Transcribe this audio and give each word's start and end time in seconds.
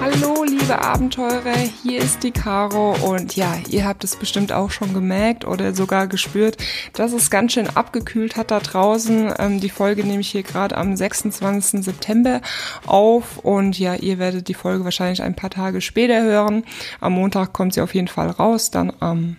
Hallo 0.00 0.44
liebe 0.44 0.80
Abenteurer, 0.80 1.56
hier 1.82 2.00
ist 2.00 2.22
die 2.22 2.30
Caro 2.30 2.96
und 3.06 3.36
ja, 3.36 3.58
ihr 3.68 3.84
habt 3.84 4.02
es 4.02 4.16
bestimmt 4.16 4.50
auch 4.50 4.70
schon 4.70 4.94
gemerkt 4.94 5.44
oder 5.44 5.74
sogar 5.74 6.06
gespürt, 6.06 6.56
dass 6.94 7.12
es 7.12 7.30
ganz 7.30 7.52
schön 7.52 7.68
abgekühlt 7.68 8.38
hat 8.38 8.50
da 8.50 8.60
draußen. 8.60 9.34
Ähm, 9.38 9.60
die 9.60 9.68
Folge 9.68 10.02
nehme 10.02 10.20
ich 10.20 10.30
hier 10.30 10.42
gerade 10.42 10.78
am 10.78 10.96
26. 10.96 11.84
September 11.84 12.40
auf 12.86 13.36
und 13.38 13.78
ja, 13.78 13.94
ihr 13.94 14.18
werdet 14.18 14.48
die 14.48 14.54
Folge 14.54 14.84
wahrscheinlich 14.84 15.22
ein 15.22 15.36
paar 15.36 15.50
Tage 15.50 15.82
später 15.82 16.22
hören. 16.22 16.64
Am 17.00 17.12
Montag 17.12 17.52
kommt 17.52 17.74
sie 17.74 17.82
auf 17.82 17.94
jeden 17.94 18.08
Fall 18.08 18.30
raus, 18.30 18.70
dann 18.70 18.94
am 19.00 19.36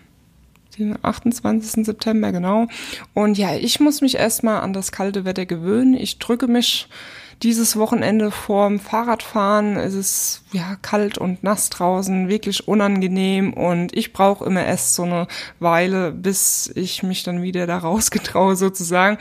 28. 1.02 1.86
September, 1.86 2.32
genau. 2.32 2.68
Und 3.16 3.38
ja, 3.38 3.56
ich 3.56 3.80
muss 3.80 4.02
mich 4.02 4.16
erstmal 4.16 4.62
an 4.62 4.74
das 4.74 4.92
kalte 4.92 5.26
Wetter 5.26 5.48
gewöhnen. 5.48 5.96
Ich 5.96 6.20
drücke 6.20 6.48
mich 6.48 6.88
dieses 7.44 7.78
Wochenende 7.78 8.30
vorm 8.30 8.80
Fahrradfahren. 8.80 9.78
Es 9.78 9.94
ist 9.94 10.41
ja 10.54 10.76
kalt 10.82 11.18
und 11.18 11.44
nass 11.44 11.70
draußen, 11.70 12.28
wirklich 12.28 12.68
unangenehm 12.68 13.54
und 13.54 13.96
ich 13.96 14.14
brauche 14.14 14.46
immer 14.46 14.66
erst 14.66 14.96
so 14.96 15.04
eine 15.04 15.28
Weile, 15.60 16.12
bis 16.12 16.72
ich 16.76 17.04
mich 17.04 17.24
dann 17.24 17.42
wieder 17.42 17.68
da 17.68 17.78
rausgetraue 17.82 18.56
sozusagen. 18.56 19.18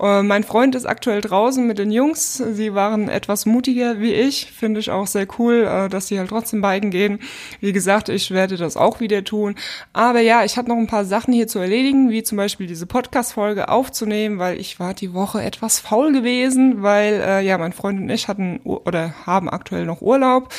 Äh, 0.00 0.22
mein 0.22 0.44
Freund 0.44 0.74
ist 0.74 0.86
aktuell 0.86 1.20
draußen 1.20 1.66
mit 1.66 1.78
den 1.78 1.90
Jungs. 1.90 2.36
Sie 2.36 2.74
waren 2.74 3.08
etwas 3.08 3.46
mutiger 3.46 4.00
wie 4.00 4.12
ich. 4.12 4.50
Finde 4.52 4.80
ich 4.80 4.90
auch 4.90 5.06
sehr 5.06 5.26
cool, 5.38 5.64
äh, 5.64 5.88
dass 5.88 6.08
sie 6.08 6.18
halt 6.18 6.30
trotzdem 6.30 6.62
biken 6.62 6.90
gehen. 6.90 7.18
Wie 7.60 7.72
gesagt, 7.72 8.08
ich 8.08 8.30
werde 8.30 8.56
das 8.56 8.76
auch 8.76 9.00
wieder 9.00 9.24
tun. 9.24 9.54
Aber 9.92 10.20
ja, 10.20 10.44
ich 10.44 10.56
habe 10.56 10.68
noch 10.68 10.76
ein 10.76 10.86
paar 10.86 11.04
Sachen 11.04 11.32
hier 11.32 11.48
zu 11.48 11.58
erledigen, 11.58 12.10
wie 12.10 12.22
zum 12.22 12.36
Beispiel 12.36 12.66
diese 12.66 12.86
Podcast-Folge 12.86 13.68
aufzunehmen, 13.68 14.38
weil 14.38 14.58
ich 14.58 14.80
war 14.80 14.94
die 14.94 15.14
Woche 15.14 15.42
etwas 15.42 15.78
faul 15.78 16.12
gewesen, 16.12 16.82
weil 16.82 17.14
äh, 17.14 17.40
ja 17.44 17.58
mein 17.58 17.72
Freund 17.72 18.00
und 18.00 18.10
ich 18.10 18.28
hatten 18.28 18.60
oder 18.64 19.14
haben 19.26 19.48
aktuell 19.48 19.84
noch 19.84 20.02
Urlaub. 20.02 20.52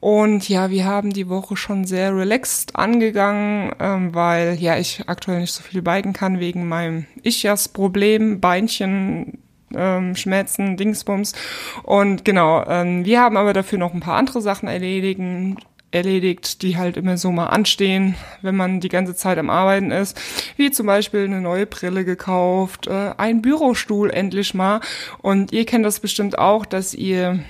Und 0.00 0.48
ja, 0.48 0.70
wir 0.70 0.86
haben 0.86 1.12
die 1.12 1.28
Woche 1.28 1.56
schon 1.56 1.84
sehr 1.84 2.16
relaxed 2.16 2.76
angegangen, 2.76 3.72
ähm, 3.78 4.14
weil 4.14 4.54
ja 4.54 4.78
ich 4.78 5.02
aktuell 5.06 5.40
nicht 5.40 5.52
so 5.52 5.62
viel 5.62 5.82
biken 5.82 6.14
kann 6.14 6.40
wegen 6.40 6.68
meinem 6.68 7.06
Ischias-Problem, 7.22 8.40
Beinchen, 8.40 9.38
ähm, 9.74 10.16
Schmerzen, 10.16 10.76
Dingsbums. 10.76 11.34
Und 11.82 12.24
genau, 12.24 12.64
ähm, 12.66 13.04
wir 13.04 13.20
haben 13.20 13.36
aber 13.36 13.52
dafür 13.52 13.78
noch 13.78 13.92
ein 13.92 14.00
paar 14.00 14.16
andere 14.16 14.40
Sachen 14.40 14.68
erledigen, 14.68 15.56
erledigt, 15.92 16.62
die 16.62 16.76
halt 16.76 16.96
immer 16.96 17.16
so 17.16 17.32
mal 17.32 17.46
anstehen, 17.46 18.14
wenn 18.42 18.56
man 18.56 18.80
die 18.80 18.88
ganze 18.88 19.14
Zeit 19.14 19.38
am 19.38 19.50
Arbeiten 19.50 19.90
ist. 19.90 20.20
Wie 20.56 20.70
zum 20.70 20.86
Beispiel 20.86 21.24
eine 21.24 21.40
neue 21.40 21.66
Brille 21.66 22.04
gekauft, 22.04 22.86
äh, 22.86 23.12
ein 23.16 23.42
Bürostuhl 23.42 24.10
endlich 24.10 24.54
mal. 24.54 24.80
Und 25.18 25.52
ihr 25.52 25.66
kennt 25.66 25.84
das 25.84 26.00
bestimmt 26.00 26.38
auch, 26.38 26.64
dass 26.64 26.94
ihr 26.94 27.40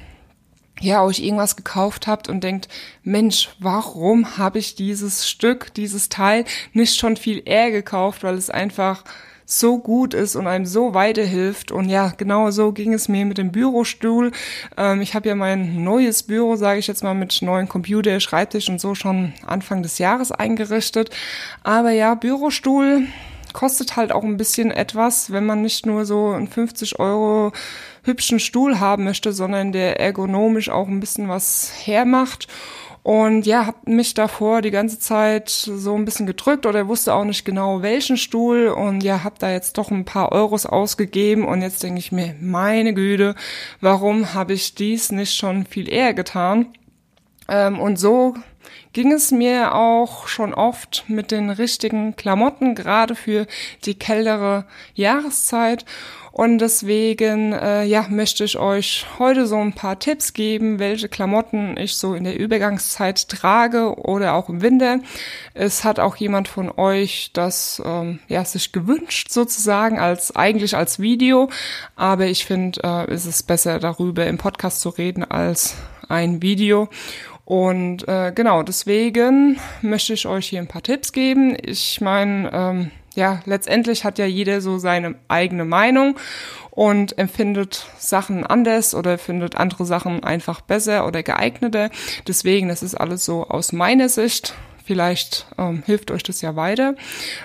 ja, 0.81 1.03
euch 1.05 1.21
irgendwas 1.21 1.57
gekauft 1.57 2.07
habt 2.07 2.29
und 2.29 2.43
denkt, 2.43 2.69
Mensch, 3.03 3.51
warum 3.59 4.39
habe 4.39 4.59
ich 4.59 4.75
dieses 4.75 5.29
Stück, 5.29 5.73
dieses 5.75 6.09
Teil 6.09 6.45
nicht 6.73 6.97
schon 6.97 7.17
viel 7.17 7.43
eher 7.45 7.71
gekauft, 7.71 8.23
weil 8.23 8.35
es 8.35 8.51
einfach 8.51 9.05
so 9.51 9.79
gut 9.79 10.15
ist 10.15 10.37
und 10.37 10.47
einem 10.47 10.65
so 10.65 10.95
weiterhilft. 10.95 11.73
Und 11.73 11.89
ja, 11.89 12.13
genau 12.17 12.51
so 12.51 12.73
ging 12.73 12.95
es 12.95 13.09
mir 13.09 13.27
mit 13.27 13.39
dem 13.39 13.51
Bürostuhl. 13.51 14.31
Ähm, 14.77 15.01
ich 15.01 15.15
habe 15.15 15.29
ja 15.29 15.35
mein 15.35 15.83
neues 15.83 16.23
Büro, 16.23 16.57
sage 16.57 16.79
ich 16.79 16.87
jetzt 16.87 17.03
mal, 17.03 17.15
mit 17.15 17.43
neuen 17.43 17.69
Computer, 17.69 18.21
Schreibtisch 18.21 18.69
und 18.69 18.81
so 18.81 18.95
schon 18.95 19.33
Anfang 19.45 19.83
des 19.83 19.99
Jahres 19.99 20.31
eingerichtet. 20.31 21.11
Aber 21.65 21.91
ja, 21.91 22.15
Bürostuhl 22.15 23.07
kostet 23.53 23.97
halt 23.97 24.13
auch 24.13 24.23
ein 24.23 24.37
bisschen 24.37 24.71
etwas, 24.71 25.33
wenn 25.33 25.47
man 25.47 25.63
nicht 25.63 25.85
nur 25.85 26.05
so 26.05 26.29
einen 26.29 26.47
50 26.47 27.01
Euro 27.01 27.53
hübschen 28.03 28.41
Stuhl 28.41 28.81
haben 28.81 29.05
möchte, 29.05 29.33
sondern 29.33 29.73
der 29.73 30.01
ergonomisch 30.01 30.69
auch 30.69 30.89
ein 30.89 31.01
bisschen 31.01 31.29
was 31.29 31.73
hermacht. 31.85 32.49
Und 33.03 33.47
ja, 33.47 33.67
hab 33.67 33.89
mich 33.89 34.13
davor 34.13 34.61
die 34.61 34.71
ganze 34.71 34.99
Zeit 34.99 35.49
so 35.49 35.95
ein 35.95 36.05
bisschen 36.05 36.27
gedrückt 36.27 36.67
oder 36.67 36.87
wusste 36.87 37.15
auch 37.15 37.25
nicht 37.25 37.47
genau 37.47 37.81
welchen 37.81 38.19
Stuhl 38.19 38.69
und 38.69 39.03
ja, 39.03 39.25
hab 39.25 39.39
da 39.39 39.51
jetzt 39.51 39.79
doch 39.79 39.91
ein 39.91 40.05
paar 40.05 40.33
Euros 40.33 40.67
ausgegeben 40.67 41.47
und 41.47 41.63
jetzt 41.63 41.83
denke 41.83 41.99
ich 41.99 42.13
mir, 42.13 42.35
meine 42.41 42.93
Güte, 42.93 43.37
warum 43.81 44.35
habe 44.35 44.53
ich 44.53 44.75
dies 44.75 45.13
nicht 45.13 45.35
schon 45.35 45.65
viel 45.65 45.89
eher 45.89 46.13
getan? 46.13 46.67
Ähm, 47.49 47.81
und 47.81 47.99
so 47.99 48.35
ging 48.93 49.13
es 49.13 49.31
mir 49.31 49.75
auch 49.75 50.27
schon 50.27 50.55
oft 50.55 51.05
mit 51.09 51.31
den 51.31 51.51
richtigen 51.51 52.17
Klamotten, 52.17 52.75
gerade 52.75 53.15
für 53.15 53.47
die 53.85 53.95
kältere 53.95 54.65
Jahreszeit. 54.95 55.85
Und 56.33 56.59
deswegen, 56.59 57.53
äh, 57.53 57.85
ja, 57.85 58.07
möchte 58.09 58.45
ich 58.45 58.57
euch 58.57 59.05
heute 59.19 59.47
so 59.47 59.57
ein 59.57 59.73
paar 59.73 59.99
Tipps 59.99 60.33
geben, 60.33 60.79
welche 60.79 61.09
Klamotten 61.09 61.77
ich 61.77 61.97
so 61.97 62.15
in 62.15 62.23
der 62.23 62.39
Übergangszeit 62.39 63.29
trage 63.29 63.99
oder 63.99 64.35
auch 64.35 64.49
im 64.49 64.63
Winter. 64.63 65.01
Es 65.55 65.83
hat 65.83 65.99
auch 65.99 66.15
jemand 66.17 66.47
von 66.47 66.71
euch 66.71 67.31
das, 67.33 67.83
ähm, 67.85 68.21
ja, 68.29 68.45
sich 68.45 68.71
gewünscht 68.71 69.31
sozusagen 69.31 69.99
als, 69.99 70.35
eigentlich 70.35 70.77
als 70.77 71.01
Video. 71.01 71.51
Aber 71.97 72.27
ich 72.27 72.45
finde, 72.45 72.81
äh, 72.85 73.13
ist 73.13 73.27
es 73.27 73.43
besser 73.43 73.81
darüber 73.81 74.25
im 74.27 74.39
Podcast 74.39 74.83
zu 74.83 74.91
reden 74.91 75.25
als 75.25 75.75
ein 76.09 76.43
Video. 76.43 76.89
Und 77.51 78.07
äh, 78.07 78.31
genau, 78.33 78.63
deswegen 78.63 79.59
möchte 79.83 80.13
ich 80.13 80.25
euch 80.25 80.47
hier 80.47 80.61
ein 80.61 80.69
paar 80.69 80.85
Tipps 80.85 81.13
geben. 81.13 81.57
Ich 81.61 82.01
meine, 82.01 82.49
ähm, 82.53 82.91
ja, 83.17 83.41
letztendlich 83.45 84.05
hat 84.05 84.19
ja 84.19 84.25
jeder 84.25 84.61
so 84.61 84.79
seine 84.79 85.17
eigene 85.27 85.65
Meinung 85.65 86.17
und 86.71 87.19
empfindet 87.19 87.89
Sachen 87.99 88.47
anders 88.47 88.95
oder 88.95 89.19
findet 89.19 89.57
andere 89.57 89.85
Sachen 89.85 90.23
einfach 90.23 90.61
besser 90.61 91.05
oder 91.09 91.25
geeigneter. 91.25 91.91
Deswegen, 92.29 92.69
das 92.69 92.85
ist 92.85 92.95
alles 92.95 93.25
so 93.25 93.49
aus 93.49 93.73
meiner 93.73 94.09
Sicht. 94.09 94.55
Vielleicht 94.85 95.47
ähm, 95.59 95.83
hilft 95.87 96.11
euch 96.11 96.23
das 96.23 96.41
ja 96.41 96.57
weiter. 96.57 96.95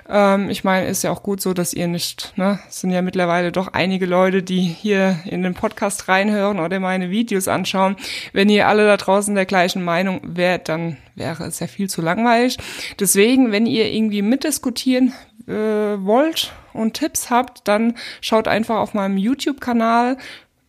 Ähm, 0.09 0.49
ich 0.49 0.63
meine, 0.63 0.87
ist 0.87 1.03
ja 1.03 1.11
auch 1.11 1.23
gut 1.23 1.41
so, 1.41 1.53
dass 1.53 1.73
ihr 1.73 1.87
nicht, 1.87 2.33
ne, 2.35 2.59
es 2.67 2.81
sind 2.81 2.91
ja 2.91 3.01
mittlerweile 3.01 3.51
doch 3.51 3.69
einige 3.69 4.05
Leute, 4.05 4.43
die 4.43 4.61
hier 4.61 5.19
in 5.25 5.43
den 5.43 5.53
Podcast 5.53 6.07
reinhören 6.07 6.59
oder 6.59 6.79
meine 6.79 7.09
Videos 7.09 7.47
anschauen. 7.47 7.95
Wenn 8.33 8.49
ihr 8.49 8.67
alle 8.67 8.85
da 8.85 8.97
draußen 8.97 9.35
der 9.35 9.45
gleichen 9.45 9.83
Meinung 9.83 10.21
wärt, 10.23 10.69
dann 10.69 10.97
wäre 11.15 11.45
es 11.45 11.59
ja 11.59 11.67
viel 11.67 11.89
zu 11.89 12.01
langweilig. 12.01 12.57
Deswegen, 12.99 13.51
wenn 13.51 13.65
ihr 13.65 13.91
irgendwie 13.91 14.21
mitdiskutieren 14.21 15.13
äh, 15.47 15.53
wollt 15.53 16.53
und 16.73 16.93
Tipps 16.95 17.29
habt, 17.29 17.67
dann 17.67 17.95
schaut 18.21 18.47
einfach 18.47 18.77
auf 18.77 18.93
meinem 18.93 19.17
YouTube-Kanal 19.17 20.17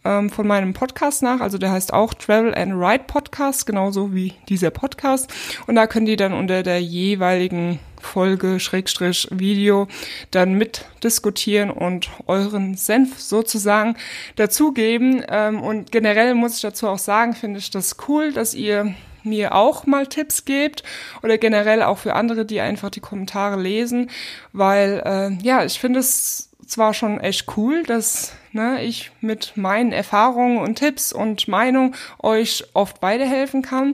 ähm, 0.06 0.30
von 0.30 0.46
meinem 0.46 0.72
Podcast 0.72 1.22
nach. 1.22 1.40
Also 1.40 1.58
der 1.58 1.72
heißt 1.72 1.92
auch 1.92 2.14
Travel 2.14 2.54
and 2.54 2.74
Ride 2.74 3.04
Podcast, 3.06 3.66
genauso 3.66 4.14
wie 4.14 4.34
dieser 4.48 4.70
Podcast. 4.70 5.32
Und 5.66 5.74
da 5.74 5.86
könnt 5.86 6.08
ihr 6.08 6.16
dann 6.16 6.32
unter 6.32 6.62
der 6.62 6.80
jeweiligen 6.80 7.80
Folge, 8.00 8.60
Schrägstrich, 8.60 9.28
Video 9.30 9.88
dann 10.30 10.54
mitdiskutieren 10.54 11.70
und 11.70 12.08
euren 12.26 12.76
Senf 12.76 13.18
sozusagen 13.18 13.96
dazugeben. 14.36 15.24
Ähm, 15.28 15.60
und 15.60 15.90
generell 15.90 16.34
muss 16.34 16.56
ich 16.56 16.62
dazu 16.62 16.88
auch 16.88 16.98
sagen, 16.98 17.34
finde 17.34 17.58
ich 17.58 17.70
das 17.70 17.96
cool, 18.08 18.32
dass 18.32 18.54
ihr 18.54 18.94
mir 19.24 19.54
auch 19.54 19.86
mal 19.86 20.06
Tipps 20.06 20.44
gebt 20.44 20.84
oder 21.22 21.36
generell 21.36 21.82
auch 21.82 21.98
für 21.98 22.14
andere, 22.14 22.46
die 22.46 22.60
einfach 22.60 22.90
die 22.90 23.00
Kommentare 23.00 23.60
lesen, 23.60 24.08
weil 24.52 25.02
äh, 25.04 25.44
ja, 25.44 25.64
ich 25.64 25.80
finde 25.80 25.98
es 25.98 26.50
zwar 26.66 26.94
schon 26.94 27.20
echt 27.20 27.56
cool, 27.56 27.82
dass 27.82 28.32
ne, 28.56 28.82
ich 28.82 29.12
mit 29.20 29.56
meinen 29.56 29.92
Erfahrungen 29.92 30.58
und 30.58 30.76
Tipps 30.76 31.12
und 31.12 31.46
Meinung 31.46 31.94
euch 32.20 32.64
oft 32.74 33.00
weiterhelfen 33.02 33.62
kann, 33.62 33.92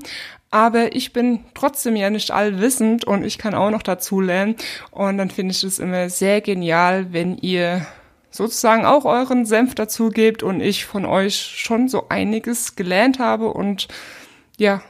aber 0.50 0.96
ich 0.96 1.12
bin 1.12 1.44
trotzdem 1.54 1.96
ja 1.96 2.08
nicht 2.08 2.30
allwissend 2.30 3.04
und 3.04 3.24
ich 3.24 3.36
kann 3.36 3.54
auch 3.54 3.70
noch 3.70 3.82
dazu 3.82 4.20
lernen 4.20 4.56
und 4.90 5.18
dann 5.18 5.30
finde 5.30 5.52
ich 5.52 5.62
es 5.62 5.78
immer 5.78 6.08
sehr 6.08 6.40
genial, 6.40 7.12
wenn 7.12 7.36
ihr 7.36 7.86
sozusagen 8.30 8.86
auch 8.86 9.04
euren 9.04 9.44
Senf 9.44 9.74
dazu 9.74 10.08
gebt 10.08 10.42
und 10.42 10.60
ich 10.60 10.86
von 10.86 11.04
euch 11.04 11.36
schon 11.36 11.88
so 11.88 12.08
einiges 12.08 12.76
gelernt 12.76 13.18
habe 13.18 13.48
und 13.48 13.88
ja, 14.58 14.82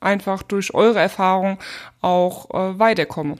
einfach 0.00 0.42
durch 0.42 0.74
eure 0.74 1.00
Erfahrung 1.00 1.58
auch 2.00 2.50
äh, 2.50 2.78
weiterkomme. 2.78 3.36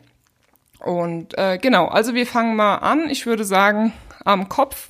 Und 0.78 1.36
äh, 1.38 1.58
genau, 1.58 1.86
also 1.86 2.14
wir 2.14 2.26
fangen 2.26 2.56
mal 2.56 2.76
an. 2.76 3.08
Ich 3.08 3.26
würde 3.26 3.44
sagen, 3.44 3.92
am 4.24 4.48
Kopf. 4.48 4.88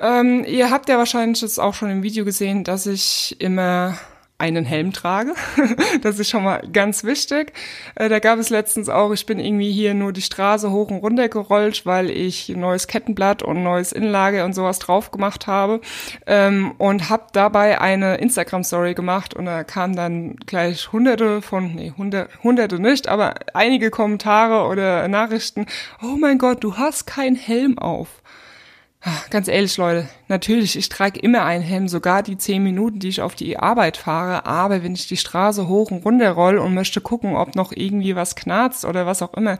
Ähm, 0.00 0.44
ihr 0.44 0.70
habt 0.70 0.88
ja 0.88 0.98
wahrscheinlich 0.98 1.42
jetzt 1.42 1.58
auch 1.58 1.74
schon 1.74 1.90
im 1.90 2.02
Video 2.02 2.24
gesehen, 2.24 2.64
dass 2.64 2.86
ich 2.86 3.36
immer 3.38 3.98
einen 4.40 4.64
Helm 4.64 4.92
trage. 4.92 5.34
das 6.02 6.18
ist 6.18 6.30
schon 6.30 6.44
mal 6.44 6.62
ganz 6.72 7.04
wichtig. 7.04 7.52
Äh, 7.94 8.08
da 8.08 8.18
gab 8.18 8.38
es 8.38 8.50
letztens 8.50 8.88
auch, 8.88 9.12
ich 9.12 9.26
bin 9.26 9.38
irgendwie 9.38 9.70
hier 9.70 9.94
nur 9.94 10.12
die 10.12 10.22
Straße 10.22 10.70
hoch 10.70 10.90
und 10.90 10.98
runter 10.98 11.28
gerollt, 11.28 11.84
weil 11.84 12.10
ich 12.10 12.48
neues 12.48 12.86
Kettenblatt 12.86 13.42
und 13.42 13.62
neues 13.62 13.92
Innenlage 13.92 14.44
und 14.44 14.54
sowas 14.54 14.78
drauf 14.78 15.10
gemacht 15.10 15.46
habe 15.46 15.80
ähm, 16.26 16.72
und 16.78 17.10
habe 17.10 17.26
dabei 17.32 17.80
eine 17.80 18.16
Instagram-Story 18.16 18.94
gemacht 18.94 19.34
und 19.34 19.44
da 19.44 19.62
kamen 19.62 19.94
dann 19.94 20.36
gleich 20.36 20.90
hunderte 20.90 21.42
von, 21.42 21.74
nee, 21.74 21.92
hunderte, 21.96 22.30
hunderte 22.42 22.80
nicht, 22.80 23.08
aber 23.08 23.34
einige 23.52 23.90
Kommentare 23.90 24.66
oder 24.68 25.06
Nachrichten. 25.08 25.66
Oh 26.02 26.16
mein 26.18 26.38
Gott, 26.38 26.64
du 26.64 26.78
hast 26.78 27.06
keinen 27.06 27.36
Helm 27.36 27.78
auf. 27.78 28.22
Ganz 29.30 29.48
ehrlich, 29.48 29.78
Leute, 29.78 30.08
natürlich, 30.28 30.76
ich 30.76 30.90
trage 30.90 31.18
immer 31.20 31.44
einen 31.44 31.64
Helm, 31.64 31.88
sogar 31.88 32.22
die 32.22 32.36
zehn 32.36 32.62
Minuten, 32.62 32.98
die 32.98 33.08
ich 33.08 33.22
auf 33.22 33.34
die 33.34 33.58
Arbeit 33.58 33.96
fahre. 33.96 34.44
Aber 34.44 34.82
wenn 34.82 34.92
ich 34.92 35.08
die 35.08 35.16
Straße 35.16 35.68
hoch 35.68 35.90
und 35.90 36.04
runter 36.04 36.30
roll 36.32 36.58
und 36.58 36.74
möchte 36.74 37.00
gucken, 37.00 37.34
ob 37.34 37.54
noch 37.54 37.72
irgendwie 37.72 38.14
was 38.14 38.36
knarzt 38.36 38.84
oder 38.84 39.06
was 39.06 39.22
auch 39.22 39.32
immer, 39.34 39.58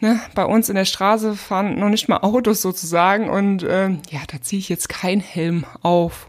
ne, 0.00 0.20
bei 0.34 0.44
uns 0.44 0.68
in 0.68 0.74
der 0.74 0.84
Straße 0.84 1.36
fahren 1.36 1.78
noch 1.78 1.88
nicht 1.88 2.08
mal 2.08 2.18
Autos 2.18 2.60
sozusagen 2.62 3.30
und 3.30 3.62
äh, 3.62 3.90
ja, 4.10 4.20
da 4.26 4.40
ziehe 4.40 4.58
ich 4.58 4.68
jetzt 4.68 4.88
keinen 4.88 5.20
Helm 5.20 5.64
auf. 5.82 6.28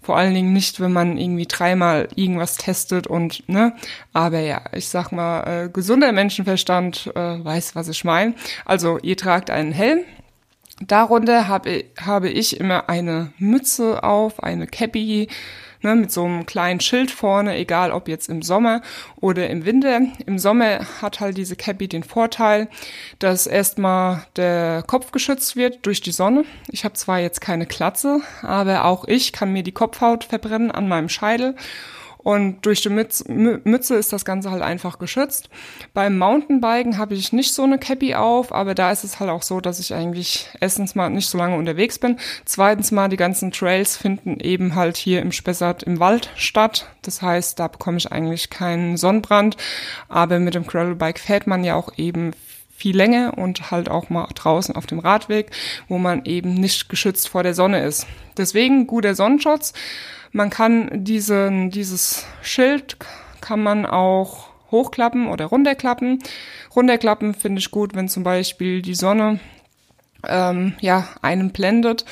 Vor 0.00 0.16
allen 0.16 0.32
Dingen 0.32 0.54
nicht, 0.54 0.80
wenn 0.80 0.94
man 0.94 1.18
irgendwie 1.18 1.46
dreimal 1.46 2.08
irgendwas 2.14 2.56
testet 2.56 3.06
und, 3.06 3.46
ne, 3.50 3.74
aber 4.14 4.40
ja, 4.40 4.62
ich 4.72 4.88
sag 4.88 5.12
mal, 5.12 5.66
äh, 5.66 5.68
gesunder 5.68 6.10
Menschenverstand 6.12 7.12
äh, 7.14 7.44
weiß, 7.44 7.76
was 7.76 7.88
ich 7.88 8.02
meine. 8.02 8.34
Also, 8.64 8.98
ihr 9.02 9.18
tragt 9.18 9.50
einen 9.50 9.72
Helm, 9.72 10.00
Darunter 10.80 11.46
habe, 11.46 11.84
habe 12.00 12.30
ich 12.30 12.58
immer 12.58 12.88
eine 12.88 13.32
Mütze 13.38 14.02
auf, 14.02 14.42
eine 14.42 14.66
Cappy, 14.66 15.28
ne, 15.82 15.94
mit 15.94 16.10
so 16.10 16.24
einem 16.24 16.46
kleinen 16.46 16.80
Schild 16.80 17.10
vorne, 17.10 17.56
egal 17.56 17.92
ob 17.92 18.08
jetzt 18.08 18.28
im 18.28 18.42
Sommer 18.42 18.80
oder 19.20 19.48
im 19.50 19.64
Winter. 19.64 20.00
Im 20.26 20.38
Sommer 20.38 20.80
hat 21.02 21.20
halt 21.20 21.36
diese 21.36 21.56
Cappy 21.56 21.88
den 21.88 22.02
Vorteil, 22.02 22.68
dass 23.18 23.46
erstmal 23.46 24.24
der 24.36 24.82
Kopf 24.86 25.12
geschützt 25.12 25.56
wird 25.56 25.84
durch 25.86 26.00
die 26.00 26.12
Sonne. 26.12 26.44
Ich 26.70 26.84
habe 26.84 26.94
zwar 26.94 27.20
jetzt 27.20 27.40
keine 27.40 27.66
Klatze, 27.66 28.20
aber 28.42 28.84
auch 28.84 29.06
ich 29.06 29.32
kann 29.32 29.52
mir 29.52 29.62
die 29.62 29.72
Kopfhaut 29.72 30.24
verbrennen 30.24 30.70
an 30.70 30.88
meinem 30.88 31.08
Scheitel 31.08 31.56
und 32.22 32.66
durch 32.66 32.82
die 32.82 32.90
Mütze 32.90 33.94
ist 33.94 34.12
das 34.12 34.26
Ganze 34.26 34.50
halt 34.50 34.62
einfach 34.62 34.98
geschützt. 34.98 35.48
Beim 35.94 36.18
Mountainbiken 36.18 36.98
habe 36.98 37.14
ich 37.14 37.32
nicht 37.32 37.54
so 37.54 37.62
eine 37.62 37.78
Cappy 37.78 38.14
auf, 38.14 38.52
aber 38.52 38.74
da 38.74 38.90
ist 38.90 39.04
es 39.04 39.20
halt 39.20 39.30
auch 39.30 39.42
so, 39.42 39.60
dass 39.62 39.80
ich 39.80 39.94
eigentlich 39.94 40.48
erstens 40.60 40.94
mal 40.94 41.08
nicht 41.08 41.28
so 41.28 41.38
lange 41.38 41.56
unterwegs 41.56 41.98
bin. 41.98 42.18
Zweitens 42.44 42.92
mal 42.92 43.08
die 43.08 43.16
ganzen 43.16 43.52
Trails 43.52 43.96
finden 43.96 44.38
eben 44.38 44.74
halt 44.74 44.98
hier 44.98 45.22
im 45.22 45.32
Spessart 45.32 45.82
im 45.82 45.98
Wald 45.98 46.30
statt. 46.36 46.90
Das 47.00 47.22
heißt, 47.22 47.58
da 47.58 47.68
bekomme 47.68 47.96
ich 47.96 48.12
eigentlich 48.12 48.50
keinen 48.50 48.98
Sonnenbrand. 48.98 49.56
Aber 50.08 50.38
mit 50.40 50.54
dem 50.54 50.66
Gravelbike 50.66 51.18
fährt 51.18 51.46
man 51.46 51.64
ja 51.64 51.74
auch 51.74 51.96
eben 51.96 52.32
viel 52.76 52.96
länger 52.96 53.38
und 53.38 53.70
halt 53.70 53.88
auch 53.90 54.10
mal 54.10 54.28
draußen 54.34 54.76
auf 54.76 54.86
dem 54.86 54.98
Radweg, 54.98 55.50
wo 55.88 55.96
man 55.96 56.26
eben 56.26 56.52
nicht 56.52 56.90
geschützt 56.90 57.28
vor 57.28 57.42
der 57.42 57.54
Sonne 57.54 57.82
ist. 57.82 58.06
Deswegen 58.36 58.86
guter 58.86 59.14
Sonnenschutz. 59.14 59.72
Man 60.32 60.50
kann 60.50 61.04
diesen, 61.04 61.70
dieses 61.70 62.26
Schild 62.42 62.96
kann 63.40 63.62
man 63.62 63.86
auch 63.86 64.48
hochklappen 64.70 65.28
oder 65.28 65.46
runterklappen. 65.46 66.20
Runterklappen 66.74 67.34
finde 67.34 67.58
ich 67.58 67.70
gut, 67.70 67.94
wenn 67.94 68.08
zum 68.08 68.22
Beispiel 68.22 68.82
die 68.82 68.94
Sonne 68.94 69.40
ähm, 70.28 70.74
ja 70.80 71.08
einen 71.22 71.50
blendet 71.50 72.04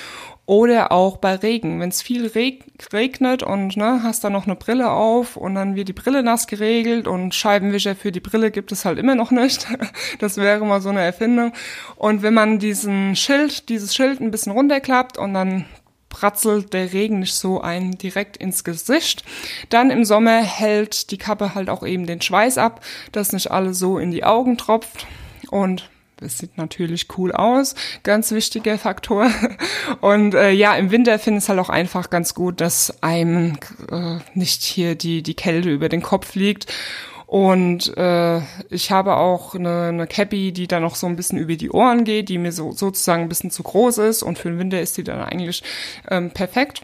oder 0.49 0.93
auch 0.93 1.19
bei 1.19 1.35
Regen. 1.35 1.79
Wenn 1.79 1.91
es 1.91 2.01
viel 2.01 2.27
reg 2.27 2.65
regnet 2.93 3.43
und 3.43 3.77
ne, 3.77 4.01
hast 4.03 4.25
da 4.25 4.31
noch 4.31 4.47
eine 4.47 4.57
Brille 4.57 4.91
auf 4.91 5.37
und 5.37 5.55
dann 5.55 5.77
wird 5.77 5.89
die 5.89 5.93
Brille 5.93 6.23
nass 6.23 6.47
geregelt 6.47 7.07
und 7.07 7.35
Scheibenwischer 7.35 7.95
für 7.95 8.13
die 8.13 8.21
Brille 8.21 8.51
gibt 8.51 8.73
es 8.73 8.87
halt 8.87 8.99
immer 8.99 9.15
noch 9.15 9.31
nicht. 9.31 9.67
Das 10.21 10.39
wäre 10.39 10.65
mal 10.65 10.81
so 10.81 10.89
eine 10.89 11.03
Erfindung. 11.03 11.53
Und 11.97 12.23
wenn 12.23 12.35
man 12.35 12.59
diesen 12.59 13.15
Schild, 13.15 13.69
dieses 13.69 13.95
Schild 13.95 14.21
ein 14.21 14.31
bisschen 14.31 14.53
runterklappt 14.53 15.19
und 15.19 15.35
dann 15.35 15.67
pratzelt 16.19 16.75
der 16.75 16.93
Regen 16.93 17.21
nicht 17.21 17.35
so 17.35 17.61
ein 17.61 17.93
direkt 17.93 18.37
ins 18.37 18.65
Gesicht. 18.65 19.23
Dann 19.69 19.91
im 19.91 20.05
Sommer 20.05 20.43
hält 20.43 21.13
die 21.13 21.19
Kappe 21.19 21.55
halt 21.55 21.71
auch 21.71 21.87
eben 21.87 22.07
den 22.07 22.21
Schweiß 22.21 22.59
ab, 22.59 22.85
dass 23.13 23.33
nicht 23.33 23.53
alles 23.53 23.79
so 23.79 23.99
in 23.99 24.11
die 24.11 24.25
Augen 24.25 24.59
tropft 24.59 25.07
und 25.51 25.89
es 26.21 26.39
sieht 26.39 26.59
natürlich 26.59 27.07
cool 27.17 27.31
aus, 27.31 27.77
ganz 28.03 28.33
wichtiger 28.33 28.77
Faktor. 28.77 29.31
Und 30.01 30.35
äh, 30.35 30.51
ja, 30.51 30.75
im 30.75 30.91
Winter 30.91 31.17
finde 31.21 31.39
ich 31.39 31.45
es 31.45 31.49
halt 31.49 31.61
auch 31.61 31.69
einfach 31.69 32.11
ganz 32.11 32.35
gut, 32.35 32.61
dass 32.61 33.01
einem 33.05 33.57
äh, 33.89 34.17
nicht 34.35 34.65
hier 34.65 34.97
die, 34.97 35.23
die 35.23 35.35
Kälte 35.35 35.71
über 35.71 35.89
den 35.89 36.03
Kopf 36.03 36.35
liegt 36.35 36.67
und 37.29 37.95
äh, 37.99 38.41
ich 38.71 38.91
habe 38.91 39.19
auch 39.19 39.55
eine, 39.55 39.89
eine 39.89 40.07
Cappy, 40.07 40.51
die 40.51 40.67
dann 40.67 40.81
noch 40.81 40.95
so 40.95 41.07
ein 41.07 41.15
bisschen 41.15 41.37
über 41.37 41.57
die 41.57 41.71
Ohren 41.71 42.05
geht, 42.05 42.31
die 42.31 42.39
mir 42.39 42.53
so 42.53 42.73
sozusagen 42.73 43.25
ein 43.25 43.29
bisschen 43.29 43.51
zu 43.51 43.63
groß 43.63 43.99
ist. 43.99 44.23
Und 44.23 44.39
für 44.39 44.49
den 44.49 44.59
Winter 44.59 44.81
ist 44.81 44.97
die 44.97 45.05
dann 45.05 45.21
eigentlich 45.21 45.63
ähm, 46.11 46.31
perfekt. 46.31 46.81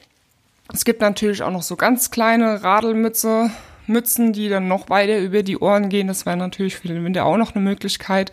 Es 0.70 0.84
gibt 0.84 1.00
natürlich 1.00 1.42
auch 1.42 1.50
noch 1.50 1.62
so 1.62 1.76
ganz 1.76 2.10
kleine 2.10 2.62
Radelmütze, 2.62 3.52
Mützen, 3.86 4.34
die 4.34 4.50
dann 4.50 4.68
noch 4.68 4.90
weiter 4.90 5.18
über 5.18 5.42
die 5.42 5.56
Ohren 5.56 5.88
gehen. 5.88 6.08
Das 6.08 6.26
wäre 6.26 6.36
natürlich 6.36 6.76
für 6.76 6.88
den 6.88 7.02
Winter 7.06 7.24
auch 7.24 7.38
noch 7.38 7.54
eine 7.54 7.64
Möglichkeit. 7.64 8.30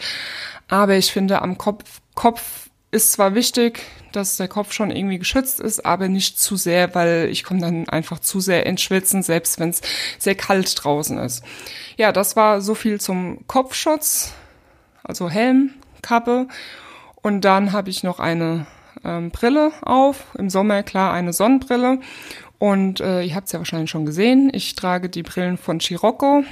Aber 0.67 0.95
ich 0.95 1.13
finde, 1.13 1.41
am 1.41 1.57
Kopf, 1.57 2.01
Kopf 2.13 2.70
ist 2.91 3.13
zwar 3.13 3.35
wichtig, 3.35 3.81
dass 4.11 4.37
der 4.37 4.49
Kopf 4.49 4.73
schon 4.73 4.91
irgendwie 4.91 5.17
geschützt 5.17 5.59
ist, 5.59 5.85
aber 5.85 6.09
nicht 6.09 6.39
zu 6.39 6.57
sehr, 6.57 6.93
weil 6.93 7.29
ich 7.31 7.43
komme 7.43 7.61
dann 7.61 7.87
einfach 7.87 8.19
zu 8.19 8.39
sehr 8.41 8.65
ins 8.65 8.81
Schwitzen, 8.81 9.23
selbst 9.23 9.59
wenn 9.59 9.69
es 9.69 9.81
sehr 10.19 10.35
kalt 10.35 10.83
draußen 10.83 11.17
ist. 11.17 11.43
Ja, 11.97 12.11
das 12.11 12.35
war 12.35 12.61
so 12.61 12.75
viel 12.75 12.99
zum 12.99 13.47
Kopfschutz, 13.47 14.33
also 15.03 15.29
Helm, 15.29 15.73
Kappe. 16.01 16.47
Und 17.21 17.41
dann 17.45 17.71
habe 17.71 17.89
ich 17.89 18.03
noch 18.03 18.19
eine 18.19 18.67
ähm, 19.03 19.31
Brille 19.31 19.71
auf. 19.81 20.25
Im 20.37 20.49
Sommer 20.49 20.83
klar 20.83 21.13
eine 21.13 21.33
Sonnenbrille. 21.33 21.99
Und 22.59 22.99
äh, 22.99 23.23
ihr 23.23 23.35
habt 23.35 23.47
es 23.47 23.53
ja 23.53 23.59
wahrscheinlich 23.59 23.89
schon 23.89 24.05
gesehen. 24.05 24.51
Ich 24.53 24.75
trage 24.75 25.09
die 25.09 25.23
Brillen 25.23 25.57
von 25.57 25.79
Scirocco. 25.79 26.43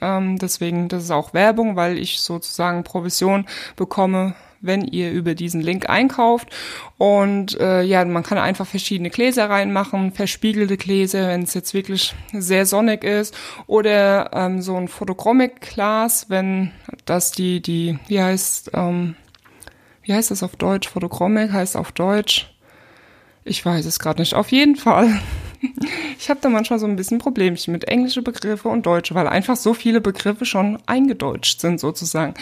Ähm, 0.00 0.38
deswegen, 0.38 0.88
das 0.88 1.04
ist 1.04 1.10
auch 1.10 1.32
Werbung, 1.34 1.74
weil 1.76 1.98
ich 1.98 2.20
sozusagen 2.20 2.84
Provision 2.84 3.46
bekomme 3.74 4.34
wenn 4.60 4.84
ihr 4.84 5.12
über 5.12 5.34
diesen 5.34 5.60
Link 5.60 5.88
einkauft. 5.88 6.48
Und 6.96 7.58
äh, 7.60 7.82
ja, 7.82 8.04
man 8.04 8.22
kann 8.22 8.38
einfach 8.38 8.66
verschiedene 8.66 9.10
Gläser 9.10 9.48
reinmachen, 9.48 10.12
verspiegelte 10.12 10.76
Gläser, 10.76 11.28
wenn 11.28 11.42
es 11.42 11.54
jetzt 11.54 11.74
wirklich 11.74 12.14
sehr 12.32 12.66
sonnig 12.66 13.04
ist, 13.04 13.36
oder 13.66 14.30
ähm, 14.32 14.62
so 14.62 14.76
ein 14.76 14.88
Photochromic-Glas, 14.88 16.26
wenn 16.28 16.72
das 17.04 17.32
die, 17.32 17.60
die, 17.60 17.98
wie 18.08 18.20
heißt, 18.20 18.70
ähm, 18.74 19.14
wie 20.02 20.14
heißt 20.14 20.30
das 20.30 20.42
auf 20.42 20.56
Deutsch? 20.56 20.88
Photochromic 20.88 21.52
heißt 21.52 21.76
auf 21.76 21.92
Deutsch. 21.92 22.50
Ich 23.44 23.64
weiß 23.64 23.86
es 23.86 23.98
gerade 23.98 24.20
nicht. 24.20 24.34
Auf 24.34 24.52
jeden 24.52 24.76
Fall 24.76 25.20
ich 26.18 26.30
habe 26.30 26.40
da 26.40 26.48
manchmal 26.48 26.78
so 26.78 26.86
ein 26.86 26.96
bisschen 26.96 27.18
Problemchen 27.18 27.72
mit 27.72 27.88
englische 27.88 28.22
Begriffe 28.22 28.68
und 28.68 28.86
deutsche, 28.86 29.14
weil 29.14 29.26
einfach 29.26 29.56
so 29.56 29.74
viele 29.74 30.00
Begriffe 30.00 30.44
schon 30.44 30.78
eingedeutscht 30.86 31.60
sind 31.60 31.80
sozusagen. 31.80 32.34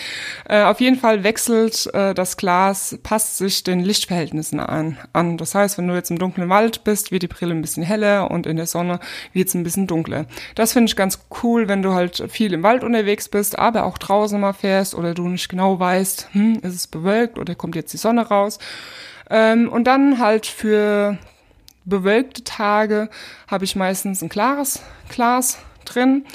Äh, 0.49 0.63
auf 0.63 0.81
jeden 0.81 0.97
Fall 0.97 1.25
wechselt 1.25 1.87
äh, 1.95 2.15
das 2.15 2.37
Glas, 2.37 2.99
passt 3.03 3.39
sich 3.39 3.65
den 3.65 3.81
Lichtverhältnissen 3.81 4.61
an, 4.61 4.99
an. 5.13 5.37
Das 5.37 5.55
heißt, 5.55 5.79
wenn 5.79 5.89
du 5.89 5.95
jetzt 5.95 6.11
im 6.11 6.19
dunklen 6.19 6.49
Wald 6.49 6.85
bist, 6.85 7.13
wird 7.13 7.23
die 7.23 7.29
Brille 7.29 7.55
ein 7.55 7.63
bisschen 7.63 7.83
heller 7.83 8.31
und 8.31 8.47
in 8.47 8.57
der 8.57 8.67
Sonne 8.67 9.01
wird 9.33 9.49
es 9.49 9.55
ein 9.55 9.65
bisschen 9.65 9.87
dunkler. 9.87 10.27
Das 10.55 10.73
finde 10.73 10.91
ich 10.91 10.97
ganz 10.97 11.21
cool, 11.43 11.69
wenn 11.69 11.83
du 11.83 11.95
halt 11.95 12.25
viel 12.29 12.53
im 12.53 12.63
Wald 12.63 12.85
unterwegs 12.85 13.29
bist, 13.29 13.59
aber 13.59 13.85
auch 13.85 13.99
draußen 13.99 14.41
mal 14.41 14.53
fährst 14.53 14.95
oder 14.95 15.15
du 15.15 15.29
nicht 15.29 15.49
genau 15.49 15.79
weißt, 15.79 16.29
hm, 16.33 16.61
ist 16.63 16.75
es 16.75 16.87
bewölkt 16.87 17.39
oder 17.39 17.55
kommt 17.55 17.77
jetzt 17.77 17.93
die 17.93 17.99
Sonne 17.99 18.27
raus. 18.29 18.59
Ähm, 19.29 19.69
und 19.69 19.85
dann 19.85 20.19
halt 20.19 20.47
für 20.47 21.19
bewölkte 21.87 22.45
Tage 22.45 23.09
habe 23.49 23.65
ich 23.65 23.77
meistens 23.77 24.23
ein 24.23 24.29
klares 24.29 24.83
Glas 25.09 25.59
drin. 25.85 26.27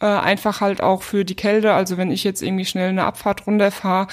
Äh, 0.00 0.06
einfach 0.06 0.60
halt 0.60 0.82
auch 0.82 1.02
für 1.02 1.24
die 1.24 1.36
Kälte. 1.36 1.72
Also 1.72 1.96
wenn 1.96 2.10
ich 2.10 2.24
jetzt 2.24 2.42
irgendwie 2.42 2.64
schnell 2.64 2.88
eine 2.88 3.04
Abfahrt 3.04 3.46
runterfahre, 3.46 4.08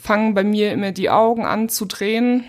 fangen 0.00 0.34
bei 0.34 0.44
mir 0.44 0.72
immer 0.72 0.92
die 0.92 1.10
Augen 1.10 1.44
an 1.44 1.68
zu 1.68 1.84
drehen. 1.84 2.44